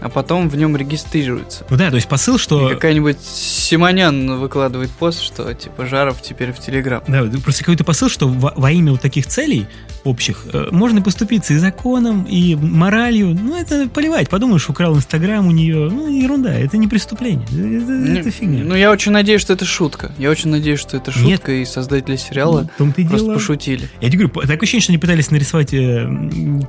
[0.01, 1.65] а потом в нем регистрируется.
[1.69, 2.69] Ну да, то есть посыл, что...
[2.69, 7.01] И какая-нибудь Симонян выкладывает пост, что типа Жаров теперь в Телеграм.
[7.07, 9.67] Да, просто какой-то посыл, что во, во имя вот таких целей
[10.03, 13.29] общих э, можно поступиться и законом, и моралью.
[13.29, 14.29] Ну, это поливать.
[14.29, 15.89] Подумаешь, украл Инстаграм у нее.
[15.89, 17.45] Ну, ерунда, это не преступление.
[17.45, 18.63] Это, Ну, это фигня.
[18.63, 20.11] Ну, я очень надеюсь, что это шутка.
[20.17, 21.61] Я очень надеюсь, что это шутка, Нет.
[21.61, 23.33] и создатели сериала Ну, и просто дело.
[23.33, 23.89] пошутили.
[23.99, 26.07] Я тебе говорю, такое ощущение, что они пытались нарисовать э,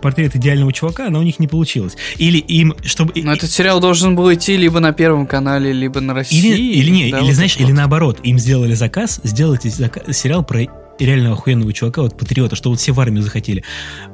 [0.00, 1.96] портрет идеального чувака, но у них не получилось.
[2.16, 3.12] Или им, чтобы...
[3.22, 6.38] Но этот сериал должен был идти либо на Первом канале, либо на России.
[6.38, 10.44] Или, или не, да, или вот знаешь, или наоборот, им сделали заказ, сделайте зака- сериал
[10.44, 10.66] про
[10.98, 13.62] реального охуенного чувака, вот патриота, что вот все в армию захотели.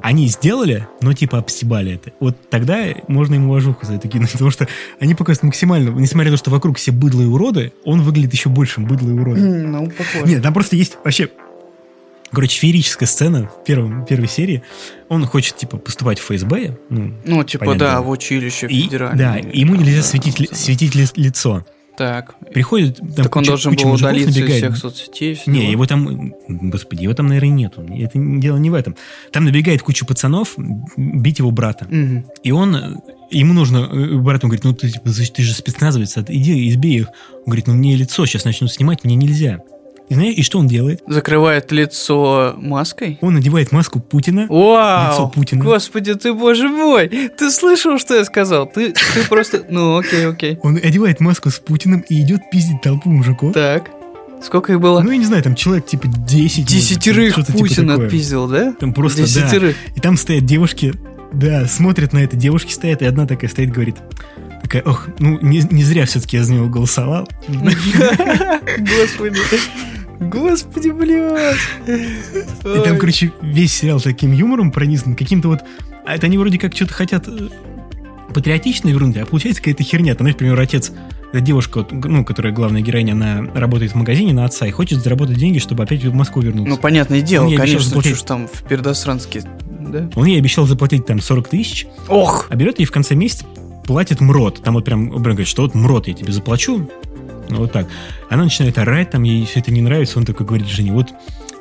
[0.01, 2.11] Они сделали, но типа обстебали это.
[2.19, 4.67] Вот тогда можно ему уважуху за это кинуть, потому что
[4.99, 8.49] они показывают максимально, несмотря на то, что вокруг все быдло и уроды, он выглядит еще
[8.49, 9.43] большим уродом.
[9.45, 10.25] М, Ну, похоже.
[10.25, 11.29] Нет, там просто есть вообще,
[12.33, 14.63] короче, феерическая сцена в первом, первой серии.
[15.09, 17.85] Он хочет, типа, поступать в ФСБ, ну, Ну, типа, Понятно.
[17.87, 19.41] да, в училище и, федеральное.
[19.43, 21.65] да, ему нельзя Да, светить, ли- светить ли- лицо.
[21.95, 22.33] Так.
[22.51, 24.63] Приходит, там так он куча- должен куча был удалиться из набегает.
[24.63, 25.35] всех соцсетей.
[25.35, 25.55] всего.
[25.55, 27.85] Не, его там, господи, его там, наверное, нету.
[27.87, 28.95] Это дело не в этом.
[29.31, 30.55] Там набегает куча пацанов
[30.97, 31.85] бить его брата.
[31.87, 32.25] Мгм.
[32.41, 32.95] И он, э,
[33.29, 37.09] ему нужно, э, брат ему говорит, ну ты, типа, ты же спецназовец, иди избей их.
[37.35, 39.59] Он говорит, ну мне лицо сейчас начнут снимать, мне нельзя.
[40.09, 41.01] И знаешь, и что он делает?
[41.07, 43.17] Закрывает лицо маской.
[43.21, 44.41] Он надевает маску Путина.
[44.41, 45.31] Лицо Вау!
[45.31, 45.63] Путина.
[45.63, 47.07] Господи, ты боже мой!
[47.07, 48.67] Ты слышал, что я сказал?
[48.67, 49.65] Ты, ты просто...
[49.69, 50.59] Ну, окей, окей.
[50.61, 53.53] Он одевает маску с Путиным и идет пиздить толпу мужиков.
[53.53, 53.89] Так.
[54.43, 55.01] Сколько их было?
[55.01, 56.65] Ну, я не знаю, там человек типа 10.
[56.65, 58.05] Десятерых типа Путин такое.
[58.07, 58.73] отпиздил, да?
[58.73, 59.25] Там просто, да.
[59.25, 59.75] Десятерых.
[59.95, 60.93] И там стоят девушки,
[61.31, 63.95] да, смотрят на это, девушки стоят, и одна такая стоит, говорит,
[64.63, 67.27] такая, ох, ну, не, не зря все-таки я за него голосовал.
[67.47, 69.39] Господи.
[70.19, 71.57] Господи, блядь.
[71.87, 75.59] И там, короче, весь сериал таким юмором пронизан, каким-то вот...
[76.05, 77.49] А это они вроде как что-то хотят э,
[78.33, 80.15] патриотичной ерунды, а получается какая-то херня.
[80.15, 80.91] Там, например, отец,
[81.31, 85.37] эта девушка, ну, которая главная героиня, она работает в магазине на отца и хочет заработать
[85.37, 86.69] деньги, чтобы опять в Москву вернуться.
[86.69, 88.17] Ну, понятное дело, Он конечно, заплатить.
[88.17, 89.43] что там в Пердосранске,
[89.79, 90.09] да?
[90.15, 92.47] Он ей обещал заплатить там 40 тысяч, Ох!
[92.49, 93.45] а берет ей в конце месяца
[93.83, 94.63] платит МРОД.
[94.63, 96.89] Там вот прям, прям говорит, что вот МРОД я тебе заплачу.
[97.49, 97.87] Ну, вот так.
[98.29, 100.17] Она начинает орать, там ей все это не нравится.
[100.17, 101.09] Он такой говорит жене, вот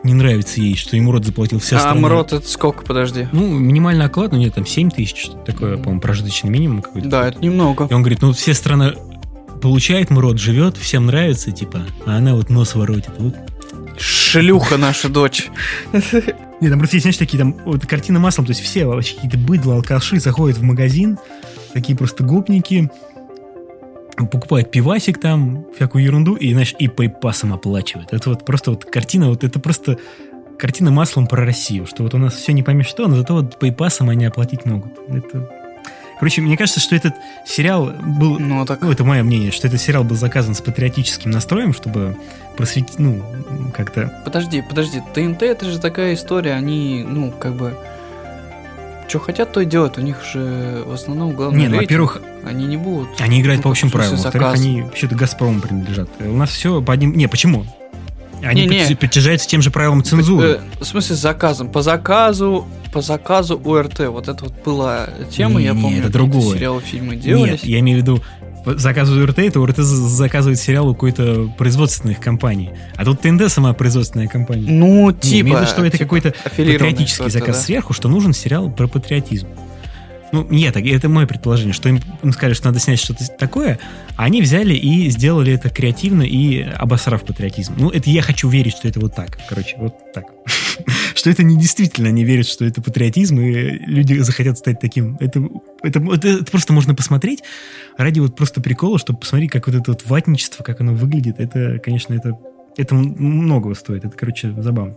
[0.02, 2.00] не нравится ей, что ему МРОД заплатил вся А страна.
[2.00, 3.28] МРОД это сколько, подожди?
[3.32, 7.08] Ну, минимальный оклад, ну, нет, там 7 тысяч, что-то такое, по-моему, прожиточный минимум какой-то.
[7.08, 7.86] Да, это немного.
[7.88, 8.94] И он говорит, ну, все страна
[9.60, 13.10] получает МРОД, живет, всем нравится, типа, а она вот нос воротит.
[13.18, 13.34] Вот.
[14.02, 15.48] Шлюха наша дочь.
[15.92, 19.38] Нет, там просто есть, знаешь, такие там, вот картина маслом, то есть все вообще какие-то
[19.38, 21.18] быдло, алкаши заходят в магазин,
[21.72, 22.90] такие просто гопники,
[24.16, 28.12] покупают пивасик там, всякую ерунду, и, знаешь, и пейпасом оплачивают.
[28.12, 29.98] Это вот просто вот картина, вот это просто
[30.58, 33.58] картина маслом про Россию, что вот у нас все не пойми что, но зато вот
[33.58, 34.92] пейпасом они оплатить могут.
[35.08, 35.61] Это...
[36.22, 38.80] Короче, мне кажется, что этот сериал был Ну, так...
[38.80, 42.16] ну, это мое мнение, что этот сериал был заказан с патриотическим настроем, чтобы
[42.56, 43.24] просветить, ну,
[43.74, 44.22] как-то...
[44.24, 45.02] Подожди, подожди.
[45.14, 47.76] ТНТ это же такая история, они, ну, как бы...
[49.08, 49.98] Что хотят, то и делают.
[49.98, 53.20] У них же в основном главное Не, ну, во-первых, Они не будут...
[53.20, 54.16] они играют Ну, по общим правилам.
[54.16, 56.08] Во-вторых, они вообще-то Газпрому принадлежат.
[56.20, 57.14] У нас все по одним...
[57.14, 57.66] Не, почему?
[58.42, 58.84] Они Не-не.
[58.84, 60.48] притяж- притяжаются тем же правилам цензуры.
[60.48, 61.70] Э, В смысле, с заказом.
[61.70, 64.00] По заказу, по заказу ОРТ.
[64.08, 65.98] Вот это вот была тема, я Не-не, помню.
[66.00, 66.56] это другое.
[66.56, 67.50] Сериалы, фильмы делались.
[67.52, 68.22] Нет, я имею в виду,
[68.64, 72.70] заказу УРТ, это УРТ за- заказывает сериал у какой-то производственных компаний.
[72.96, 74.66] А тут ТНД сама производственная компания.
[74.70, 75.48] Ну, Не, типа...
[75.48, 77.62] имеется в виду, что это типа какой-то патриотический заказ да.
[77.62, 79.48] сверху, что нужен сериал про патриотизм.
[80.32, 83.78] Ну, нет, это мое предположение, что им им сказали, что надо снять что-то такое,
[84.16, 87.74] а они взяли и сделали это креативно и обосрав патриотизм.
[87.76, 89.38] Ну, это я хочу верить, что это вот так.
[89.48, 90.24] Короче, вот так.
[91.14, 93.52] Что это не действительно, они верят, что это патриотизм, и
[93.86, 95.16] люди захотят стать таким.
[95.20, 95.40] Это,
[95.82, 97.42] это, это- это просто можно посмотреть
[97.98, 101.38] ради вот просто прикола, чтобы посмотреть, как вот это вот ватничество, как оно выглядит.
[101.38, 102.32] Это, конечно, это,
[102.78, 104.04] это многого стоит.
[104.06, 104.96] Это, короче, забавно.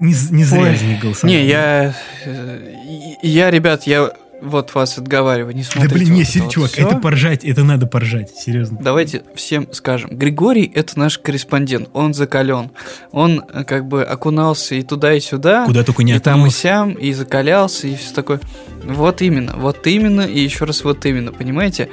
[0.00, 0.76] Не, не зря Ой.
[0.76, 1.36] за них голосовали.
[1.36, 1.94] Не, я...
[2.26, 2.74] э,
[3.22, 4.10] Я, ребят, я
[4.42, 5.94] вот вас отговариваю, не Да смотрите.
[5.94, 6.88] блин, не, вот сер- вот чувак, всё.
[6.88, 8.78] это поржать, это надо поржать, серьезно.
[8.80, 10.10] Давайте всем скажем.
[10.16, 12.70] Григорий— это наш корреспондент, он закален.
[13.12, 15.64] Он э, как бы окунался и туда, и сюда.
[15.66, 18.40] Куда только не и там, и сям, и закалялся, и все такое.
[18.84, 21.88] Вот именно, вот именно, и еще раз вот именно, понимаете?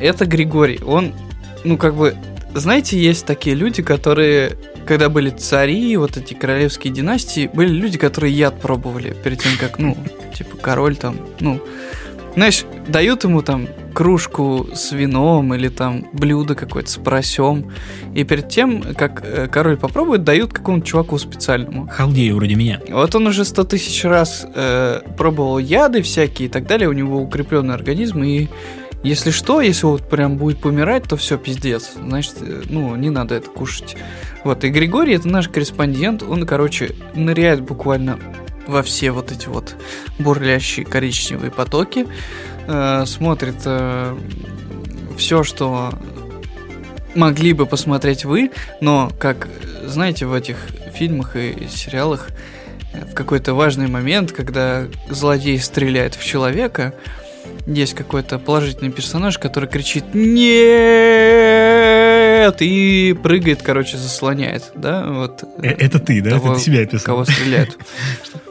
[0.00, 1.12] Это Григорий, он,
[1.64, 2.16] ну, как бы,
[2.54, 8.32] знаете, есть такие люди, которые, когда были цари, вот эти королевские династии, были люди, которые
[8.32, 9.96] яд пробовали перед тем, как, ну,
[10.34, 11.60] типа, король там, ну,
[12.34, 17.72] знаешь, дают ему там кружку с вином или там блюдо какое-то с поросем,
[18.14, 21.88] и перед тем, как э, король попробует, дают какому-то чуваку специальному.
[21.88, 22.80] Халдею вроде меня.
[22.88, 27.20] Вот он уже сто тысяч раз э, пробовал яды всякие и так далее, у него
[27.20, 28.48] укрепленный организм, и
[29.02, 31.92] Если что, если вот прям будет помирать, то все, пиздец.
[31.94, 33.96] Значит, э, ну, не надо это кушать.
[34.44, 38.18] Вот, и Григорий, это наш корреспондент, он, короче, ныряет буквально
[38.70, 39.74] во все вот эти вот
[40.18, 42.06] бурлящие коричневые потоки,
[42.66, 44.16] э, смотрит э,
[45.16, 45.92] все, что
[47.14, 48.50] могли бы посмотреть вы,
[48.80, 49.48] но, как,
[49.84, 50.56] знаете, в этих
[50.94, 52.28] фильмах и сериалах
[52.92, 56.94] э, в какой-то важный момент, когда злодей стреляет в человека,
[57.66, 60.50] есть какой-то положительный персонаж, который кричит «Нет!»
[62.60, 65.44] и прыгает, короче, заслоняет, да, вот.
[65.62, 66.30] Э, это ты, да?
[66.30, 67.04] Того, это ты себя описал.
[67.04, 67.78] Кого стреляют.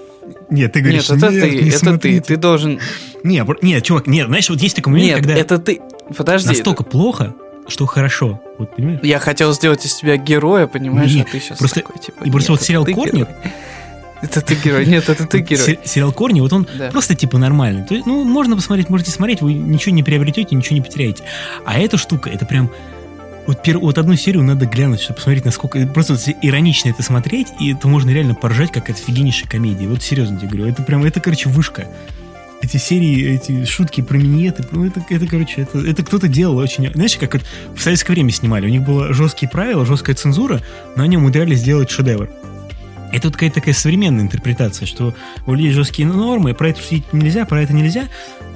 [0.50, 2.22] Нет, ты говоришь, нет, это нет, ты, не это смотрите.
[2.22, 2.80] ты, ты должен...
[3.24, 5.36] Нет, нет, чувак, нет, знаешь, вот есть такой момент, нет, когда...
[5.36, 5.82] это ты,
[6.16, 6.50] подожди.
[6.50, 6.92] Настолько это...
[6.92, 7.36] плохо,
[7.68, 9.00] что хорошо, вот понимаешь?
[9.04, 12.24] Я хотел сделать из тебя героя, понимаешь, нет, а ты сейчас просто, такой, типа...
[12.24, 13.28] И просто вот сериал «Корни»,
[14.22, 14.86] это ты герой.
[14.86, 15.80] Нет, это ты герой.
[15.86, 16.90] Сериал Корни, вот он да.
[16.92, 17.86] просто типа нормальный.
[17.86, 21.24] То есть, ну, можно посмотреть, можете смотреть, вы ничего не приобретете, ничего не потеряете.
[21.66, 22.70] А эта штука, это прям
[23.50, 25.88] вот, пер, вот одну серию надо глянуть, чтобы посмотреть, насколько...
[25.88, 29.88] Просто вот иронично это смотреть, и это можно реально поржать, как офигеннейшая комедия.
[29.88, 30.68] Вот серьезно тебе говорю.
[30.68, 31.88] Это прям, это, короче, вышка.
[32.62, 36.94] Эти серии, эти шутки про миньеты, ну, это, это, короче, это, это кто-то делал очень...
[36.94, 37.42] Знаешь, как
[37.76, 38.68] в советское время снимали.
[38.68, 40.62] У них было жесткие правила, жесткая цензура,
[40.96, 42.30] но они умудрялись сделать шедевр.
[43.12, 47.46] Это вот какая-то такая современная интерпретация, что у людей жесткие нормы, про это шутить нельзя,
[47.46, 48.08] про это нельзя,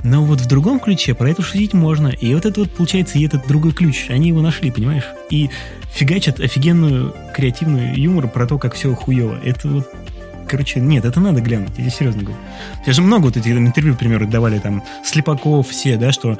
[0.03, 2.09] но вот в другом ключе про это шутить можно.
[2.09, 4.09] И вот это вот получается и этот другой ключ.
[4.09, 5.05] Они его нашли, понимаешь?
[5.29, 5.49] И
[5.91, 9.39] фигачат офигенную креативную юмор про то, как все хуево.
[9.43, 9.89] Это вот
[10.45, 12.37] Короче, нет, это надо глянуть, я серьезно говорю.
[12.83, 16.37] Сейчас же много вот этих там, интервью, к примеру, давали там Слепаков, все, да, что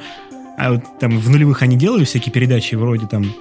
[0.56, 3.34] а вот там в нулевых они делали всякие передачи вроде там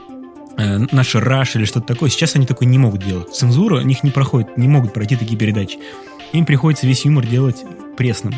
[0.57, 2.09] э, наш Раш или что-то такое.
[2.09, 3.33] Сейчас они такое не могут делать.
[3.33, 5.79] Цензура у них не проходит, не могут пройти такие передачи.
[6.31, 7.63] Им приходится весь юмор делать
[7.97, 8.33] пресным.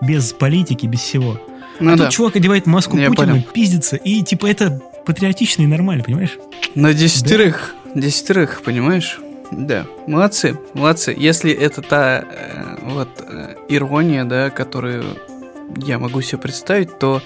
[0.00, 1.40] Без политики, без всего.
[1.80, 2.04] Ну, а да.
[2.04, 3.46] тут чувак одевает маску Я Путина, понял.
[3.52, 6.38] пиздится, и типа это патриотично и нормально, понимаешь?
[6.74, 8.02] На десятерых, да.
[8.02, 9.18] десятерых, понимаешь?
[9.50, 11.14] Да, молодцы, молодцы.
[11.16, 15.04] Если это та э, вот э, ирония, да, которую
[15.76, 17.22] я могу себе представить, то,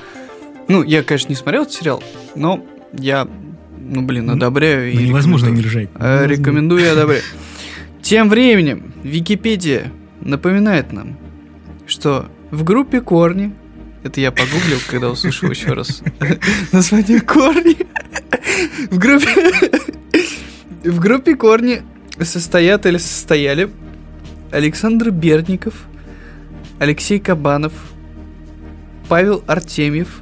[0.69, 2.03] ну, я, конечно, не смотрел этот сериал,
[2.35, 3.29] но я
[3.85, 4.95] ну, блин, одобряю.
[4.95, 5.91] Ну, невозможно не ржать.
[5.97, 7.23] Э, рекомендую и одобряю.
[8.03, 11.17] Тем временем Википедия напоминает нам,
[11.87, 13.55] что в группе Корни,
[14.03, 16.03] это я погуглил, когда услышал еще раз
[16.73, 17.77] название Корни,
[18.91, 19.53] в группе,
[20.91, 21.83] в группе Корни
[22.21, 23.71] состоят или состояли
[24.51, 25.75] Александр Берников,
[26.79, 27.73] Алексей Кабанов,
[29.09, 30.21] Павел Артемьев,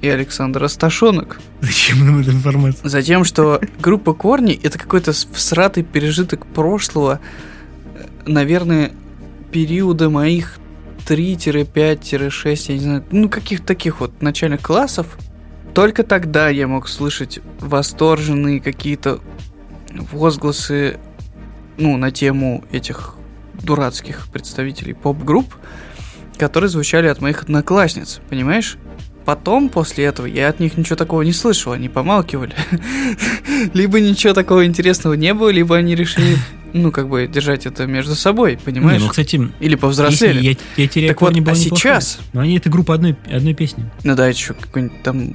[0.00, 1.40] и Александр Асташонок.
[1.60, 2.88] Зачем нам эта информация?
[2.88, 7.20] Затем, что группа Корни— это какой-то всратый пережиток прошлого,
[7.94, 8.92] э, наверное,
[9.50, 10.58] периода моих
[11.06, 15.06] 3-5-6, я не знаю, ну, каких-то таких вот начальных классов.
[15.74, 19.20] Только тогда я мог слышать восторженные какие-то
[20.12, 20.98] возгласы,
[21.76, 23.14] ну, на тему этих
[23.62, 25.54] дурацких представителей поп-групп,
[26.36, 28.76] которые звучали от моих одноклассниц, понимаешь?
[29.28, 32.54] Потом, после этого, я от них ничего такого не слышал, они помалкивали.
[33.74, 36.38] либо ничего такого интересного не было, либо они решили,
[36.72, 39.02] ну, как бы, держать это между собой, понимаешь?
[39.02, 39.52] Не, ну, кстати...
[39.60, 40.40] Или повзрослели.
[40.40, 42.20] Я, я теряю так вот, а сейчас...
[42.32, 43.84] Но они это группа одной, одной песни.
[44.02, 45.34] Ну да, еще какой-нибудь там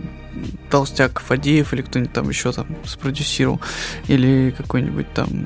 [0.71, 3.61] Толстяк Фадеев или кто-нибудь там еще там спродюсировал.
[4.07, 5.45] Или какой-нибудь там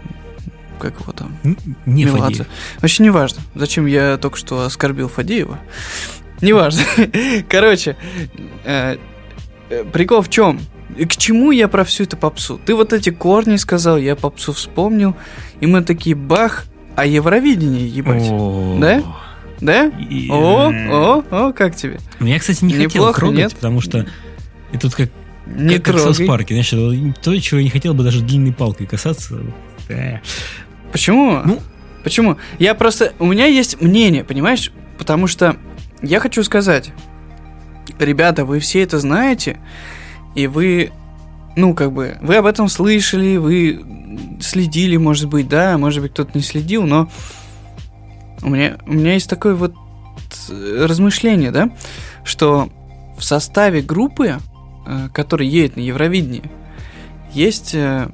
[0.79, 1.37] как его там?
[1.85, 2.43] Не Меладзе.
[2.43, 2.47] Фадеев.
[2.79, 3.41] Вообще не важно.
[3.55, 5.59] Зачем я только что оскорбил Фадеева?
[6.41, 6.83] Неважно.
[7.49, 7.95] Короче,
[8.63, 8.97] э,
[9.69, 10.59] э, прикол в чем?
[10.97, 12.59] К чему я про всю эту попсу?
[12.65, 15.15] Ты вот эти корни сказал, я попсу вспомнил,
[15.59, 16.65] и мы такие бах,
[16.95, 18.79] а Евровидение, ебать.
[18.79, 19.03] Да?
[19.59, 19.91] Да?
[20.29, 21.99] О, о, о, как тебе?
[22.19, 24.05] Ну, я, кстати, не хотел трогать, потому что
[24.71, 25.09] это тут как
[25.45, 26.69] не как, знаешь,
[27.21, 29.39] то, чего я не хотел бы даже длинной палкой касаться.
[30.91, 31.41] Почему?
[31.43, 31.59] Ну,
[32.07, 32.37] Почему?
[32.57, 33.11] Я просто...
[33.19, 34.71] У меня есть мнение, понимаешь?
[34.97, 35.57] Потому что
[36.01, 36.91] я хочу сказать,
[37.99, 39.59] ребята, вы все это знаете,
[40.35, 40.91] и вы,
[41.55, 43.83] ну, как бы, вы об этом слышали, вы
[44.39, 47.09] следили, может быть, да, может быть, кто-то не следил, но
[48.41, 49.73] у меня, у меня есть такое вот
[50.49, 51.71] размышление, да,
[52.23, 52.69] что
[53.17, 54.37] в составе группы,
[54.85, 56.51] э, которая едет на Евровидение,
[57.33, 58.09] есть э,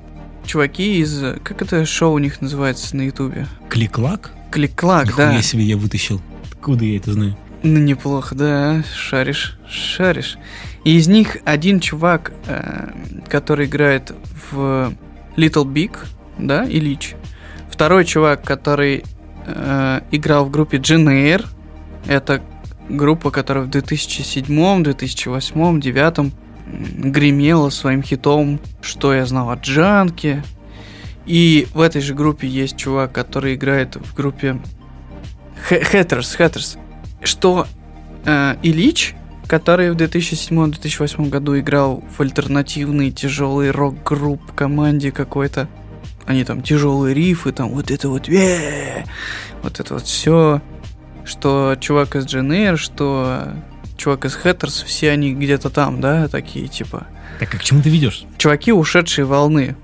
[0.46, 1.22] чуваки из...
[1.44, 3.48] Как это шоу у них называется на Ютубе?
[3.70, 4.32] Клик-клак?
[4.52, 5.34] Клик-клак, да.
[5.34, 6.22] Я себе я вытащил.
[6.52, 7.38] Откуда я это знаю?
[7.64, 10.38] Ну, неплохо, да, шаришь, шаришь.
[10.84, 12.90] И из них один чувак, э,
[13.30, 14.14] который играет
[14.52, 14.94] в
[15.38, 15.98] Little Big,
[16.38, 17.16] да, Ильич.
[17.72, 19.06] Второй чувак, который
[19.46, 21.46] э, играл в группе Дженейр,
[22.06, 22.44] это
[22.90, 26.34] группа, которая в 2007, 2008, 2009
[27.14, 30.44] гремела своим хитом «Что я знал о Джанке».
[31.26, 34.60] И в этой же группе есть чувак, который играет в группе
[35.70, 36.78] Хэттерс, Хэттерс.
[37.24, 37.68] Что
[38.26, 39.16] э, Ильич,
[39.48, 45.68] который в 2007-2008 году играл в альтернативный тяжелый рок-групп команде какой-то,
[46.26, 50.62] они там тяжелые рифы, там вот это вот, вот это вот все,
[51.26, 53.54] что чувак из GNR, что
[53.98, 57.08] чувак из Хэттерс, все они где-то там, да, такие типа.
[57.40, 58.26] Так а к чему ты ведешь?
[58.38, 59.76] Чуваки ушедшие волны.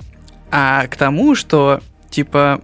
[0.52, 2.62] А к тому, что типа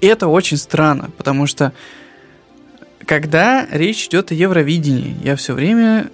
[0.00, 1.72] это очень странно, потому что
[3.06, 6.10] когда речь идет о Евровидении, я все время,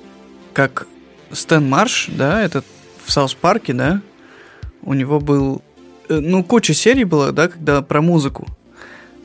[0.53, 0.87] как
[1.33, 2.65] Стэн Марш, да, этот
[3.05, 4.03] в Саус Парке, да,
[4.83, 5.63] у него был,
[6.09, 8.47] э, ну, куча серий было, да, когда про музыку.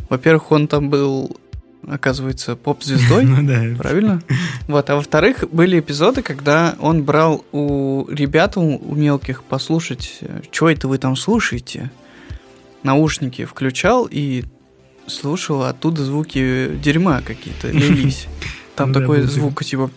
[0.09, 1.37] Во-первых, он там был,
[1.87, 4.21] оказывается, поп-звездой, ну, правильно?
[4.67, 10.69] Вот, а во-вторых, были эпизоды, когда он брал у ребят, у мелких, послушать, э, что
[10.69, 11.91] это вы там слушаете,
[12.83, 14.43] наушники включал и
[15.07, 18.27] слушал, оттуда звуки дерьма какие-то лились.
[18.75, 19.91] Там такой звук, типа...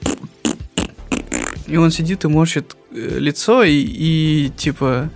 [1.66, 5.11] И он сидит и морщит э, лицо, и, и типа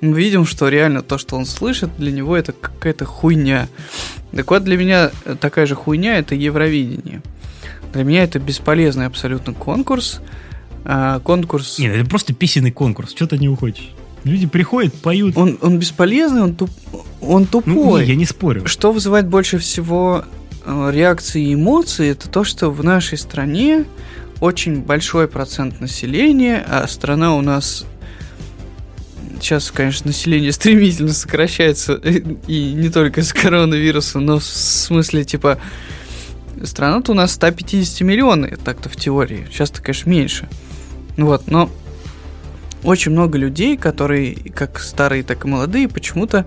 [0.00, 3.68] мы видим, что реально то, что он слышит, для него это какая-то хуйня.
[4.32, 5.10] Так вот, для меня
[5.40, 7.22] такая же хуйня это Евровидение.
[7.92, 10.20] Для меня это бесполезный абсолютно конкурс.
[10.84, 11.78] А, конкурс...
[11.78, 13.10] Нет, это просто песенный конкурс.
[13.10, 13.90] Что ты не уходишь?
[14.24, 15.36] Люди приходят, поют.
[15.36, 16.70] Он, он бесполезный, он, туп,
[17.20, 17.74] он тупой.
[17.74, 18.66] Ну, я не спорю.
[18.66, 20.24] Что вызывает больше всего
[20.64, 23.84] э, реакции и эмоций, это то, что в нашей стране
[24.40, 27.86] очень большой процент населения, а страна у нас
[29.40, 35.58] сейчас, конечно, население стремительно сокращается, и не только из коронавируса, но в смысле, типа,
[36.64, 39.46] страна-то у нас 150 миллионов, так-то в теории.
[39.50, 40.48] Сейчас-то, конечно, меньше.
[41.16, 41.70] Вот, но
[42.88, 46.46] очень много людей, которые, как старые, так и молодые, почему-то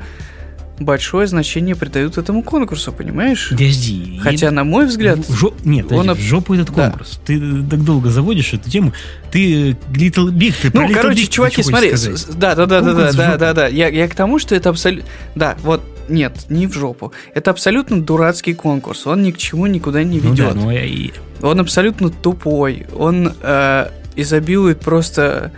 [0.79, 3.49] большое значение придают этому конкурсу, понимаешь?
[3.51, 4.19] Подожди.
[4.21, 5.19] Хотя, на мой взгляд...
[5.19, 5.53] В, жо...
[5.63, 6.11] Нет, он...
[6.11, 7.17] в жопу этот конкурс.
[7.17, 7.21] Да.
[7.25, 7.39] Ты
[7.69, 8.93] так долго заводишь эту тему.
[9.31, 11.93] Ты Little Big, ты Ну, короче, Big чуваки, смотри.
[12.35, 13.67] Да, да, да, да, да, да, да, да.
[13.67, 15.07] Я, я к тому, что это абсолютно...
[15.35, 17.13] Да, вот нет, не в жопу.
[17.33, 19.05] Это абсолютно дурацкий конкурс.
[19.07, 20.55] Он ни к чему никуда не ведет.
[20.55, 21.11] Ну да, ну и...
[21.41, 22.87] Он абсолютно тупой.
[22.93, 25.51] Он э, изобилует просто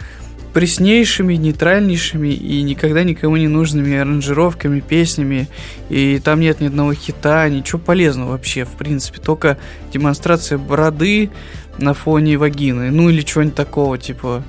[0.53, 5.47] преснейшими, нейтральнейшими и никогда никому не нужными аранжировками, песнями.
[5.89, 9.19] И там нет ни одного хита, ничего полезного вообще, в принципе.
[9.19, 9.57] Только
[9.91, 11.31] демонстрация бороды
[11.79, 12.91] на фоне вагины.
[12.91, 14.43] Ну или чего-нибудь такого, типа,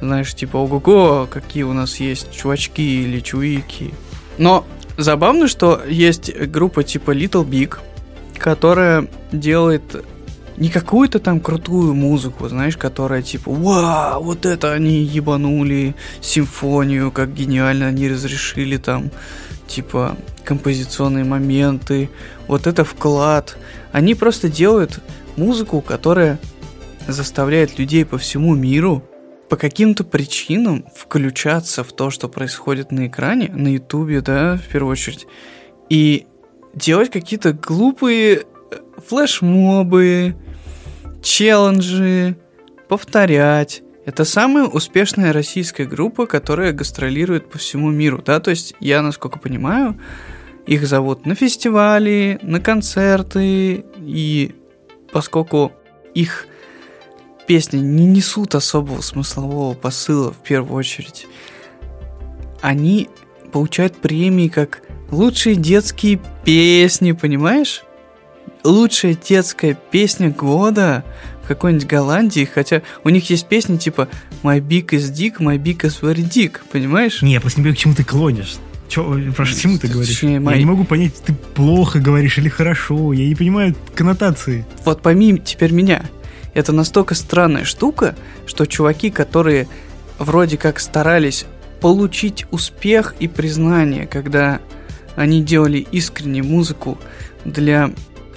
[0.00, 3.92] знаешь, типа, ого-го, какие у нас есть чувачки или чуики.
[4.38, 4.64] Но
[4.96, 7.78] забавно, что есть группа типа Little Big,
[8.38, 10.04] которая делает
[10.62, 17.34] не какую-то там крутую музыку, знаешь, которая типа, вау, вот это они ебанули симфонию, как
[17.34, 19.10] гениально они разрешили там,
[19.66, 22.10] типа, композиционные моменты,
[22.46, 23.56] вот это вклад.
[23.90, 25.00] Они просто делают
[25.34, 26.38] музыку, которая
[27.08, 29.02] заставляет людей по всему миру
[29.48, 34.92] по каким-то причинам включаться в то, что происходит на экране, на ютубе, да, в первую
[34.92, 35.26] очередь,
[35.88, 36.24] и
[36.72, 38.44] делать какие-то глупые
[39.08, 40.36] флешмобы,
[41.22, 42.36] челленджи,
[42.88, 43.82] повторять.
[44.04, 49.38] Это самая успешная российская группа, которая гастролирует по всему миру, да, то есть я, насколько
[49.38, 49.98] понимаю,
[50.66, 54.54] их зовут на фестивали, на концерты, и
[55.12, 55.72] поскольку
[56.14, 56.46] их
[57.46, 61.26] песни не несут особого смыслового посыла в первую очередь,
[62.60, 63.08] они
[63.52, 67.84] получают премии как лучшие детские песни, понимаешь?
[68.64, 71.04] Лучшая детская песня года
[71.42, 74.08] в какой-нибудь Голландии, хотя у них есть песни типа
[74.42, 77.22] «My big is dick, my big is very dick», понимаешь?
[77.22, 78.56] Не, я просто не понимаю, к чему ты клонишь.
[78.88, 80.14] Чё, про чему ты говоришь?
[80.14, 83.12] Точнее, я не могу понять, ты плохо говоришь или хорошо.
[83.12, 84.66] Я не понимаю коннотации.
[84.84, 86.04] Вот пойми теперь меня.
[86.52, 88.14] Это настолько странная штука,
[88.46, 89.66] что чуваки, которые
[90.18, 91.46] вроде как старались
[91.80, 94.60] получить успех и признание, когда
[95.16, 96.98] они делали искренне музыку
[97.44, 97.92] для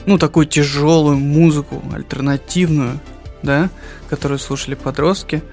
[0.05, 2.99] ну, такую тяжелую музыку, альтернативную,
[3.43, 3.69] да,
[4.09, 5.43] которую слушали подростки.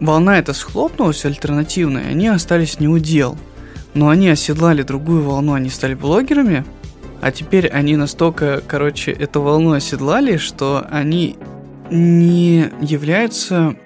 [0.00, 3.36] Волна эта схлопнулась, альтернативная, они остались не удел.
[3.94, 6.64] Но они оседлали другую волну, они стали блогерами,
[7.20, 11.36] а теперь они настолько, короче, эту волну оседлали, что они
[11.90, 13.76] не являются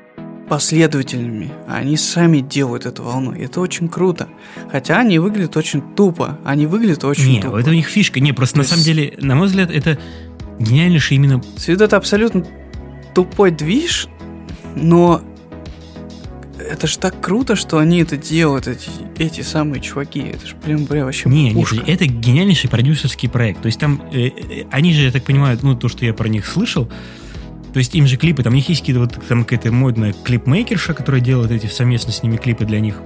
[0.48, 1.50] последовательными.
[1.66, 3.32] Они сами делают эту волну.
[3.32, 4.28] И это очень круто.
[4.70, 6.38] Хотя они выглядят очень тупо.
[6.44, 7.58] Они выглядят очень не, тупо.
[7.58, 8.20] это у них фишка.
[8.20, 8.70] Не, просто То на есть...
[8.70, 9.98] самом деле, на мой взгляд, это
[10.58, 11.42] гениальнейший именно...
[11.56, 12.46] С виду это абсолютно
[13.14, 14.08] тупой движ,
[14.74, 15.22] но
[16.58, 20.20] это ж так круто, что они это делают, эти, эти самые чуваки.
[20.20, 21.76] Это же прям, прям вообще Не, пушка.
[21.76, 23.62] нет, это гениальнейший продюсерский проект.
[23.62, 26.28] То есть там, э, э, они же, я так понимаю, ну, то, что я про
[26.28, 26.88] них слышал,
[27.72, 30.94] то есть им же клипы, там у них есть какие-то вот, там какая-то модная клипмейкерша,
[30.94, 33.00] которая делает эти совместно с ними клипы для них.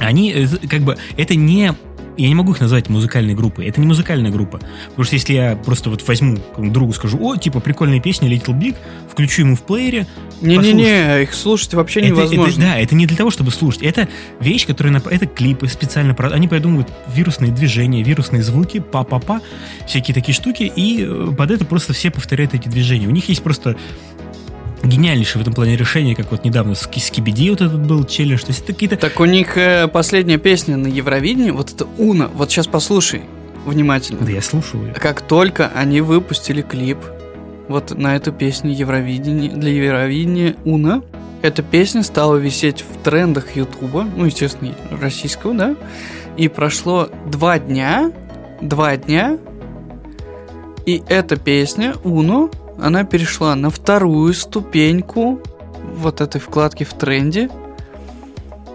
[0.00, 1.74] Они, э, как бы, это не
[2.16, 3.66] я не могу их назвать музыкальной группой.
[3.66, 4.60] Это не музыкальная группа.
[4.88, 8.76] Потому что если я просто вот возьму другу, скажу, о, типа, прикольная песня Little Big,
[9.10, 10.06] включу ему в плеере,
[10.40, 12.62] Не-не-не, их слушать вообще это, невозможно.
[12.62, 13.82] Это, да, это не для того, чтобы слушать.
[13.82, 14.08] Это
[14.40, 15.00] вещь, которая...
[15.10, 16.14] Это клипы специально...
[16.14, 19.40] Они придумывают вирусные движения, вирусные звуки, па-па-па,
[19.86, 23.06] всякие такие штуки, и э, под это просто все повторяют эти движения.
[23.06, 23.76] У них есть просто
[24.86, 28.40] гениальнейшее в этом плане решение, как вот недавно с Ки- Скибиди вот этот был челлендж.
[28.40, 28.96] То есть это какие-то...
[28.96, 32.28] Так у них э, последняя песня на Евровидении, вот это Уна.
[32.28, 33.22] Вот сейчас послушай
[33.66, 34.20] внимательно.
[34.20, 34.92] Да я слушал ее.
[34.92, 36.98] Как только они выпустили клип
[37.68, 41.02] вот на эту песню Евровидения, для Евровидения Уна,
[41.42, 45.76] эта песня стала висеть в трендах Ютуба, ну, естественно, российского, да,
[46.36, 48.12] и прошло два дня,
[48.60, 49.38] два дня,
[50.86, 55.40] и эта песня Уно, она перешла на вторую ступеньку
[55.96, 57.50] вот этой вкладки в тренде,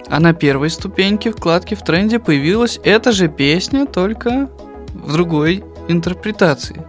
[0.07, 4.49] а на первой ступеньке вкладки в тренде появилась эта же песня, только
[4.93, 6.83] в другой интерпретации.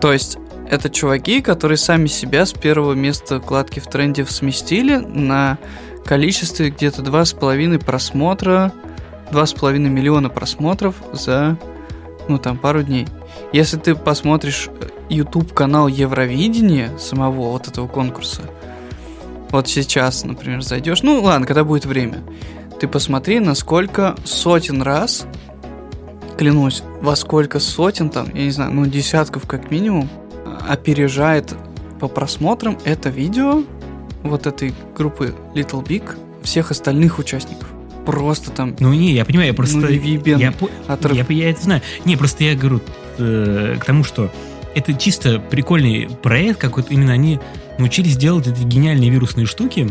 [0.00, 0.38] То есть
[0.68, 5.58] это чуваки, которые сами себя с первого места вкладки в тренде сместили на
[6.04, 8.72] количестве где-то 2,5 просмотра,
[9.30, 11.56] 2,5 миллиона просмотров за,
[12.28, 13.06] ну там, пару дней.
[13.52, 14.68] Если ты посмотришь
[15.08, 18.42] YouTube канал Евровидения самого вот этого конкурса,
[19.50, 22.22] вот сейчас, например, зайдешь, ну ладно, когда будет время,
[22.78, 25.26] ты посмотри, насколько сотен раз,
[26.38, 30.08] клянусь, во сколько сотен там, я не знаю, ну десятков как минимум,
[30.68, 31.54] опережает
[31.98, 33.62] по просмотрам это видео
[34.22, 37.68] вот этой группы Little Big всех остальных участников.
[38.06, 39.76] Просто там Ну не, я понимаю, я просто...
[39.76, 39.86] ну,
[40.38, 40.54] я,
[40.86, 41.28] отрыв.
[41.30, 41.82] я, я это знаю.
[42.04, 42.80] Не, просто я говорю
[43.18, 44.30] э, к тому, что
[44.74, 47.40] это чисто прикольный проект, как вот именно они
[47.78, 49.88] научились делать эти гениальные вирусные штуки.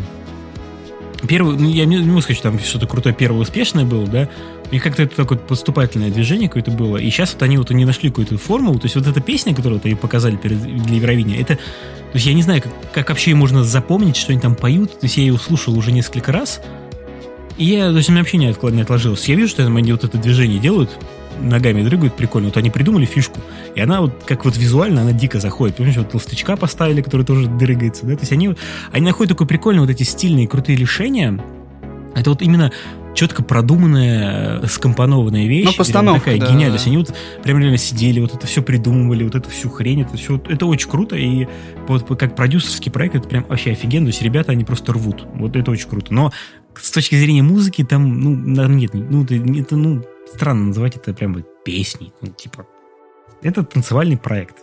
[1.28, 4.30] Первый, ну, я не, не могу сказать, что там что-то крутое первое успешное было, да,
[4.72, 8.10] них как-то это такое поступательное движение какое-то было, и сейчас вот они вот они нашли
[8.10, 11.62] какую-то формулу, то есть вот эта песня, которую они показали перед, для Евровидения, это, то
[12.14, 15.18] есть я не знаю, как, как вообще можно запомнить, что они там поют, то есть
[15.18, 16.62] я ее слушал уже несколько раз,
[17.58, 19.28] и я, то есть у меня вообще не, отклад- не отложилось.
[19.28, 20.98] Я вижу, что они вот это движение делают,
[21.42, 22.50] ногами дрыгают прикольно.
[22.50, 23.40] Вот они придумали фишку.
[23.76, 25.78] И она вот, как вот визуально, она дико заходит.
[25.78, 28.16] Понимаешь, вот толстячка поставили, который тоже дрыгается, да?
[28.16, 28.56] То есть они,
[28.92, 31.44] они находят такое прикольное вот эти стильные, крутые решения.
[32.16, 32.72] Это вот именно
[33.14, 35.66] четко продуманная, скомпонованная вещь.
[35.66, 36.80] Ну, постановка, такая да, гениальная.
[36.80, 36.86] да.
[36.86, 37.14] Они вот
[37.44, 40.90] прям реально сидели, вот это все придумывали, вот эту всю хрень, это все, это очень
[40.90, 41.48] круто, и
[41.88, 45.56] вот как продюсерский проект это прям вообще офигенно, то есть ребята, они просто рвут, вот
[45.56, 46.14] это очень круто.
[46.14, 46.32] Но
[46.76, 50.04] с точки зрения музыки там, ну, там нет, ну, это, ну,
[50.34, 52.66] странно называть это прям песней, ну, типа,
[53.42, 54.58] это танцевальный проект,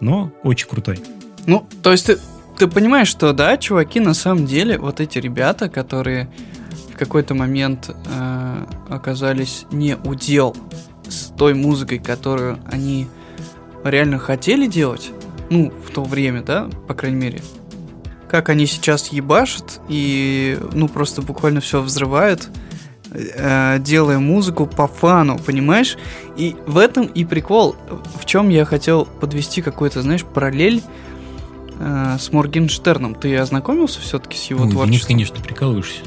[0.00, 1.00] но очень крутой.
[1.46, 2.18] Ну, то есть ты,
[2.58, 6.30] ты понимаешь, что да, чуваки, на самом деле, вот эти ребята, которые
[6.92, 10.56] в какой-то момент э, оказались не удел
[11.08, 13.08] с той музыкой, которую они
[13.84, 15.10] реально хотели делать,
[15.50, 17.40] ну, в то время, да, по крайней мере,
[18.30, 22.48] как они сейчас ебашат и, ну, просто буквально все взрывают,
[23.14, 25.96] э, делая музыку по фану, понимаешь?
[26.36, 27.76] И в этом и прикол,
[28.20, 30.82] в чем я хотел подвести какой-то, знаешь, параллель
[31.78, 33.14] э, с Моргенштерном.
[33.14, 35.16] Ты ознакомился все-таки с его ну, творчеством?
[35.16, 36.00] Денис, конечно, прикалываешься.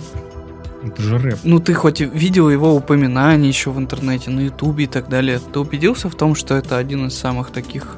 [0.84, 1.40] Это же рэп.
[1.44, 5.40] Ну, ты хоть видел его упоминания еще в интернете, на ютубе и так далее.
[5.40, 7.96] Ты убедился в том, что это один из самых таких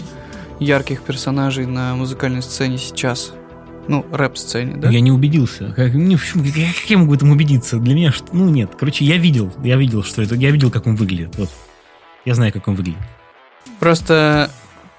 [0.59, 3.33] ярких персонажей на музыкальной сцене сейчас?
[3.87, 4.89] Ну, рэп-сцене, да?
[4.89, 5.71] Я не убедился.
[5.75, 7.77] Как, не, почему- как я могу в этом убедиться?
[7.77, 8.71] Для меня, что, ну нет.
[8.77, 11.35] Короче, я видел, я видел, что это, я видел, как он выглядит.
[11.37, 11.49] Вот.
[12.25, 12.99] Я знаю, как он выглядит.
[13.79, 14.51] Просто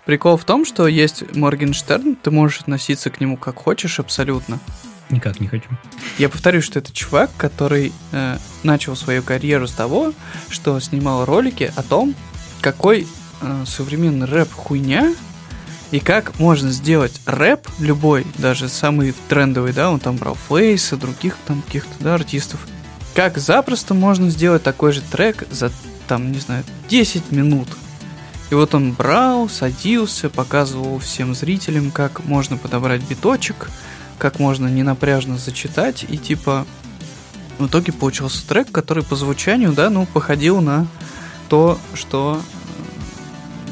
[0.07, 4.59] прикол в том, что есть Моргенштерн, ты можешь относиться к нему как хочешь абсолютно.
[5.11, 5.69] Никак не хочу.
[6.19, 10.13] Я повторюсь, что это чувак, который э, начал свою карьеру с того,
[10.51, 12.15] что снимал ролики о том,
[12.61, 13.07] какой
[13.41, 15.15] э, современный рэп хуйня,
[15.91, 21.37] и как можно сделать рэп любой, даже самый трендовый, да, он там брал Фейса, других
[21.47, 22.61] там каких-то, да, артистов.
[23.15, 25.73] Как запросто можно сделать такой же трек за,
[26.07, 27.69] там, не знаю, 10 минут.
[28.51, 33.71] И вот он брал, садился, показывал всем зрителям, как можно подобрать биточек,
[34.19, 36.67] как можно ненапряжно зачитать, и типа
[37.59, 40.87] в итоге получился трек, который по звучанию, да, ну, походил на
[41.49, 42.41] то, что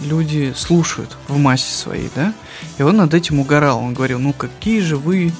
[0.06, 2.32] люди слушают в массе своей, да?
[2.78, 3.80] И он над этим угорал.
[3.80, 5.32] Он говорил, ну какие же вы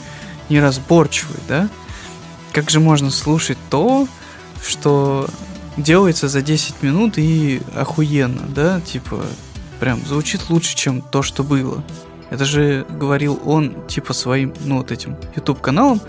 [0.49, 1.69] неразборчивые, да?
[2.53, 4.09] Как же можно слушать то,
[4.63, 5.29] что
[5.77, 8.81] делается за 10 минут и охуенно, да?
[8.81, 9.25] Типа,
[9.81, 11.83] прям звучит лучше, чем то, что было.
[12.31, 16.01] Это же говорил он, типа, своим, ну, вот этим YouTube-каналом.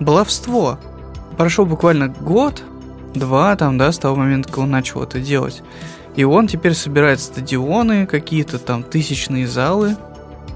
[0.00, 0.78] Баловство.
[1.36, 2.62] Прошел буквально год,
[3.14, 5.62] два там, да, с того момента, как он начал это делать.
[6.16, 9.96] И он теперь собирает стадионы, какие-то там тысячные залы.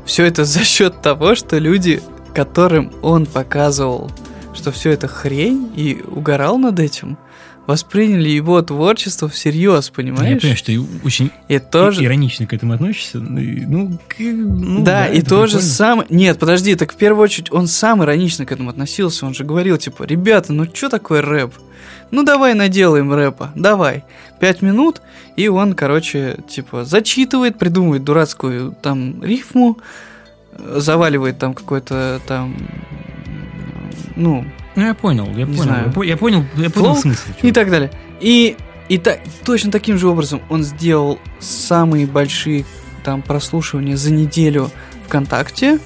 [0.05, 2.03] Все это за счет того, что люди,
[2.35, 4.11] которым он показывал,
[4.55, 7.19] что все это хрень, и угорал над этим,
[7.67, 10.35] восприняли его творчество всерьез, понимаешь?
[10.35, 12.05] Я понимаю, что ты очень и тоже...
[12.05, 13.19] иронично к этому относишься.
[13.19, 14.17] Ну, к...
[14.21, 16.07] ну да, да, и то же самое...
[16.11, 19.27] Нет, подожди, так в первую очередь он сам иронично к этому относился.
[19.27, 21.53] Он же говорил, типа, ребята, ну что такое рэп?
[22.11, 24.05] Ну давай наделаем рэпа, давай.
[24.41, 25.03] Пять минут,
[25.37, 29.79] и он, короче, типа, зачитывает, придумывает дурацкую там рифму,
[30.59, 32.57] заваливает там какой-то там,
[34.15, 34.45] ну,
[34.77, 35.63] ну, я понял, я понял.
[35.63, 35.87] Знаю.
[35.87, 37.23] Я, понял, я понял Флоу смысл.
[37.43, 37.91] И так далее.
[38.21, 38.57] И,
[38.91, 42.67] и так, точно таким же образом он сделал самые большие
[43.03, 44.71] там прослушивания за неделю
[45.07, 45.79] ВКонтакте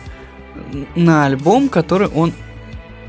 [0.96, 2.32] на альбом, который он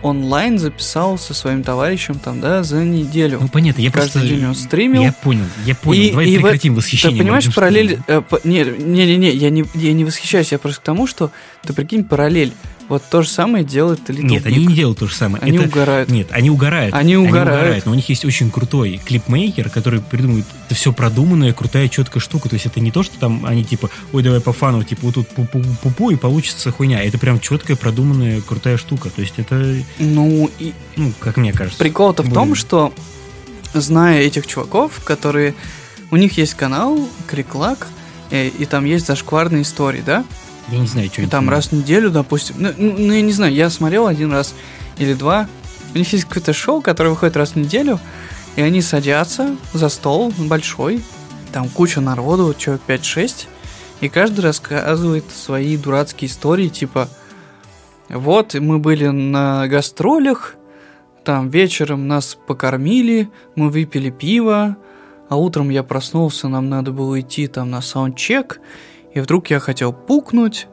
[0.01, 3.39] онлайн записал со своим товарищем там, да, за неделю.
[3.41, 4.29] Ну, понятно, я Каждый просто...
[4.29, 5.01] день он стримил.
[5.01, 6.01] Я понял, я понял.
[6.01, 6.77] И, Давай и прекратим в...
[6.77, 7.17] восхищение.
[7.17, 7.99] Ты понимаешь, параллель...
[8.07, 8.39] Э, по...
[8.43, 11.31] Не, не, не, не, я не, я не восхищаюсь, я просто к тому, что
[11.63, 12.53] ты прикинь, параллель.
[12.89, 14.47] Вот то же самое делает Little Нет, Big.
[14.47, 15.41] они не делают то же самое.
[15.41, 15.67] Они это...
[15.67, 16.09] угорают.
[16.09, 16.93] Нет, они угорают.
[16.93, 17.47] Они угорают.
[17.47, 21.87] Они угорают, но у них есть очень крутой клипмейкер, который придумывает это все продуманная, крутая,
[21.87, 22.49] четкая штука.
[22.49, 25.15] То есть это не то, что там они типа, ой, давай по фану, типа, вот
[25.15, 27.01] тут пу-пу-пу, и получится хуйня.
[27.01, 29.09] Это прям четкая, продуманная, крутая штука.
[29.09, 29.77] То есть это...
[29.99, 30.73] Ну, и...
[30.97, 31.79] Ну, как мне кажется.
[31.79, 32.93] Прикол-то в том, что,
[33.73, 35.55] зная этих чуваков, которые...
[36.09, 37.87] У них есть канал, Криклак,
[38.31, 40.25] и, э, и там есть зашкварные истории, да?
[40.71, 41.31] Я не знаю, что это.
[41.31, 42.55] Там раз в неделю, допустим.
[42.57, 44.55] Ну, ну, ну, я не знаю, я смотрел один раз
[44.97, 45.49] или два.
[45.93, 47.99] У них есть какое-то шоу, которое выходит раз в неделю,
[48.55, 51.03] и они садятся за стол большой,
[51.51, 53.47] там куча народу, человек 5-6,
[53.99, 57.09] и каждый рассказывает свои дурацкие истории, типа,
[58.07, 60.55] вот, мы были на гастролях,
[61.25, 64.77] там вечером нас покормили, мы выпили пиво,
[65.29, 68.61] а утром я проснулся, нам надо было идти там на саундчек,
[69.13, 70.67] и вдруг я хотел пукнуть,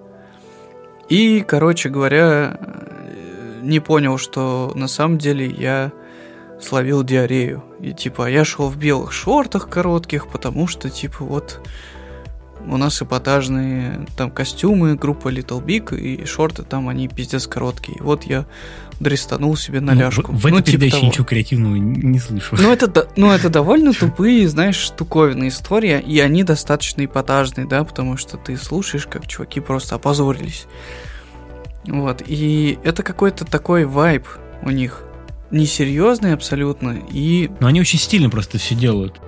[1.08, 2.58] и, короче говоря,
[3.62, 5.92] не понял, что на самом деле я
[6.60, 7.64] словил диарею.
[7.80, 11.60] И типа я шел в белых шортах коротких, потому что типа вот
[12.66, 17.98] у нас эпатажные там костюмы, группа Little Big, и шорты там, они пиздец короткие.
[18.00, 18.46] Вот я
[19.00, 20.32] дрестанул себе на ляжку.
[20.32, 21.06] В, в ну, этой типа передаче того.
[21.06, 22.56] ничего креативного не слышу.
[22.58, 28.16] Ну это, ну, это довольно тупые, знаешь, штуковинные истории, и они достаточно эпатажные, да, потому
[28.16, 30.66] что ты слушаешь, как чуваки просто опозорились.
[31.86, 34.26] Вот, и это какой-то такой вайб
[34.62, 35.04] у них.
[35.50, 37.50] Несерьезный абсолютно, и...
[37.60, 39.18] Но они очень стильно просто все делают.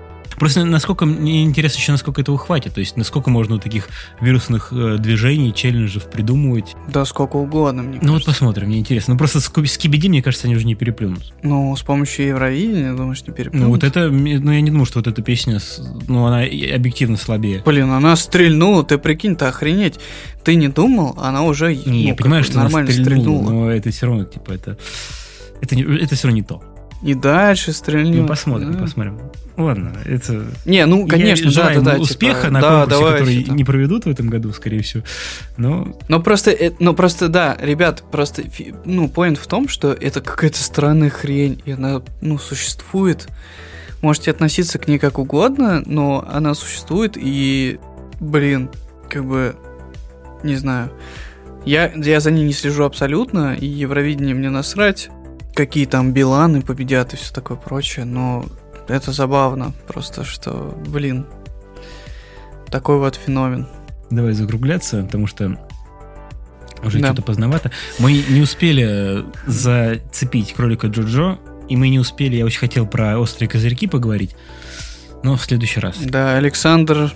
[0.40, 2.72] Просто насколько мне интересно еще, насколько этого хватит.
[2.72, 3.88] То есть, насколько можно таких
[4.22, 6.74] вирусных э, движений, челленджев придумывать.
[6.88, 8.14] Да, сколько угодно, мне Ну кажется.
[8.14, 9.14] вот посмотрим, мне интересно.
[9.14, 11.34] Ну просто с, с Кибиди, мне кажется, они уже не переплюнут.
[11.42, 13.66] Ну, с помощью Евровидения, думаешь, не переплюнут?
[13.66, 15.60] Ну вот это, ну я не думаю, что вот эта песня,
[16.08, 17.62] ну она объективно слабее.
[17.66, 20.00] Блин, она стрельнула, ты прикинь-то охренеть.
[20.42, 23.50] Ты не думал, она уже не, ну, я понимаю, что нормально стрельнула, стрельнула.
[23.50, 24.78] Но это все равно, типа, это,
[25.60, 26.62] это, это все равно не то.
[27.02, 28.22] И дальше стрельнем.
[28.22, 28.78] Ну, посмотрим, да.
[28.80, 29.18] посмотрим.
[29.56, 30.46] Ладно, это...
[30.64, 31.98] Не, ну, конечно, Я да, да, да.
[31.98, 33.56] успеха типа, на да, конкурсе, давайте, который там.
[33.56, 35.02] не проведут в этом году, скорее всего.
[35.56, 35.98] Но...
[36.08, 38.42] но просто, э, но просто, да, ребят, просто,
[38.84, 43.28] ну, поинт в том, что это какая-то странная хрень, и она, ну, существует.
[44.00, 47.78] Можете относиться к ней как угодно, но она существует, и,
[48.18, 48.70] блин,
[49.10, 49.56] как бы,
[50.42, 50.90] не знаю.
[51.66, 55.10] Я, я за ней не слежу абсолютно, и Евровидение мне насрать
[55.60, 58.46] какие там Биланы победят и все такое прочее, но
[58.88, 61.26] это забавно, просто что, блин,
[62.70, 63.66] такой вот феномен.
[64.08, 65.58] Давай закругляться, потому что
[66.82, 67.08] уже да.
[67.08, 67.70] что-то поздновато.
[67.98, 71.38] Мы не успели зацепить кролика Джоджо,
[71.68, 74.34] и мы не успели, я очень хотел про острые козырьки поговорить,
[75.22, 75.98] но в следующий раз.
[75.98, 77.12] Да, Александр,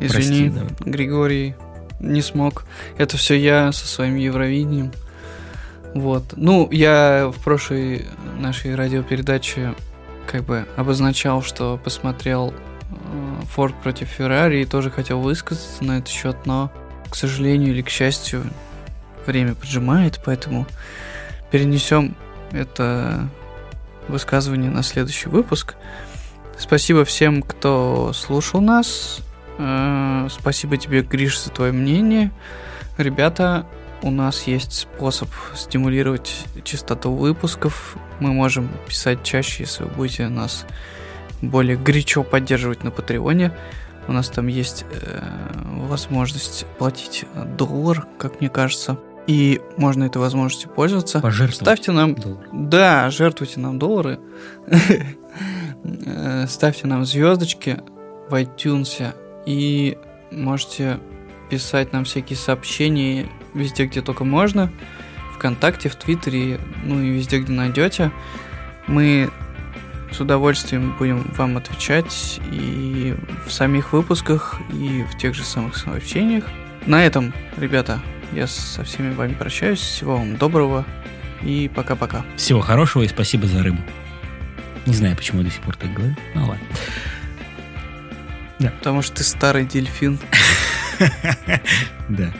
[0.00, 0.90] извини, Прости, да.
[0.90, 1.54] Григорий
[2.00, 2.64] не смог.
[2.98, 4.90] Это все я со своим Евровидением.
[5.94, 6.34] Вот.
[6.36, 8.06] Ну, я в прошлой
[8.38, 9.74] нашей радиопередаче
[10.26, 12.52] как бы обозначал, что посмотрел
[13.54, 16.70] Форд э, против Феррари и тоже хотел высказаться на этот счет, но,
[17.08, 18.44] к сожалению или к счастью,
[19.26, 20.66] время поджимает, поэтому
[21.50, 22.14] перенесем
[22.52, 23.28] это
[24.08, 25.74] высказывание на следующий выпуск.
[26.58, 29.20] Спасибо всем, кто слушал нас.
[29.58, 32.30] Э, спасибо тебе, Гриш, за твое мнение.
[32.98, 33.66] Ребята,
[34.02, 37.96] у нас есть способ стимулировать частоту выпусков.
[38.20, 40.66] Мы можем писать чаще, если вы будете нас
[41.42, 43.52] более горячо поддерживать на Патреоне.
[44.08, 45.22] У нас там есть э,
[45.88, 47.24] возможность платить
[47.56, 48.98] доллар, как мне кажется.
[49.26, 51.20] И можно этой возможностью пользоваться.
[51.20, 51.56] Пожертвовать.
[51.56, 52.14] Ставьте нам...
[52.14, 52.48] доллар.
[52.52, 54.20] Да, жертвуйте нам доллары.
[56.04, 57.80] Э, Ставьте нам звездочки
[58.28, 59.14] в iTunes
[59.46, 59.96] и
[60.32, 60.98] можете
[61.48, 64.70] писать нам всякие сообщения везде, где только можно.
[65.34, 68.10] Вконтакте, в Твиттере, ну и везде, где найдете.
[68.86, 69.30] Мы
[70.10, 73.14] с удовольствием будем вам отвечать и
[73.46, 76.44] в самих выпусках, и в тех же самых сообщениях.
[76.86, 78.00] На этом, ребята,
[78.32, 79.80] я со всеми вами прощаюсь.
[79.80, 80.84] Всего вам доброго
[81.42, 82.24] и пока-пока.
[82.36, 83.82] Всего хорошего и спасибо за рыбу.
[84.86, 86.14] Не знаю, почему я до сих пор так говорю.
[86.34, 86.66] Ну ладно.
[88.78, 90.18] Потому что ты старый дельфин.
[92.08, 92.32] Да.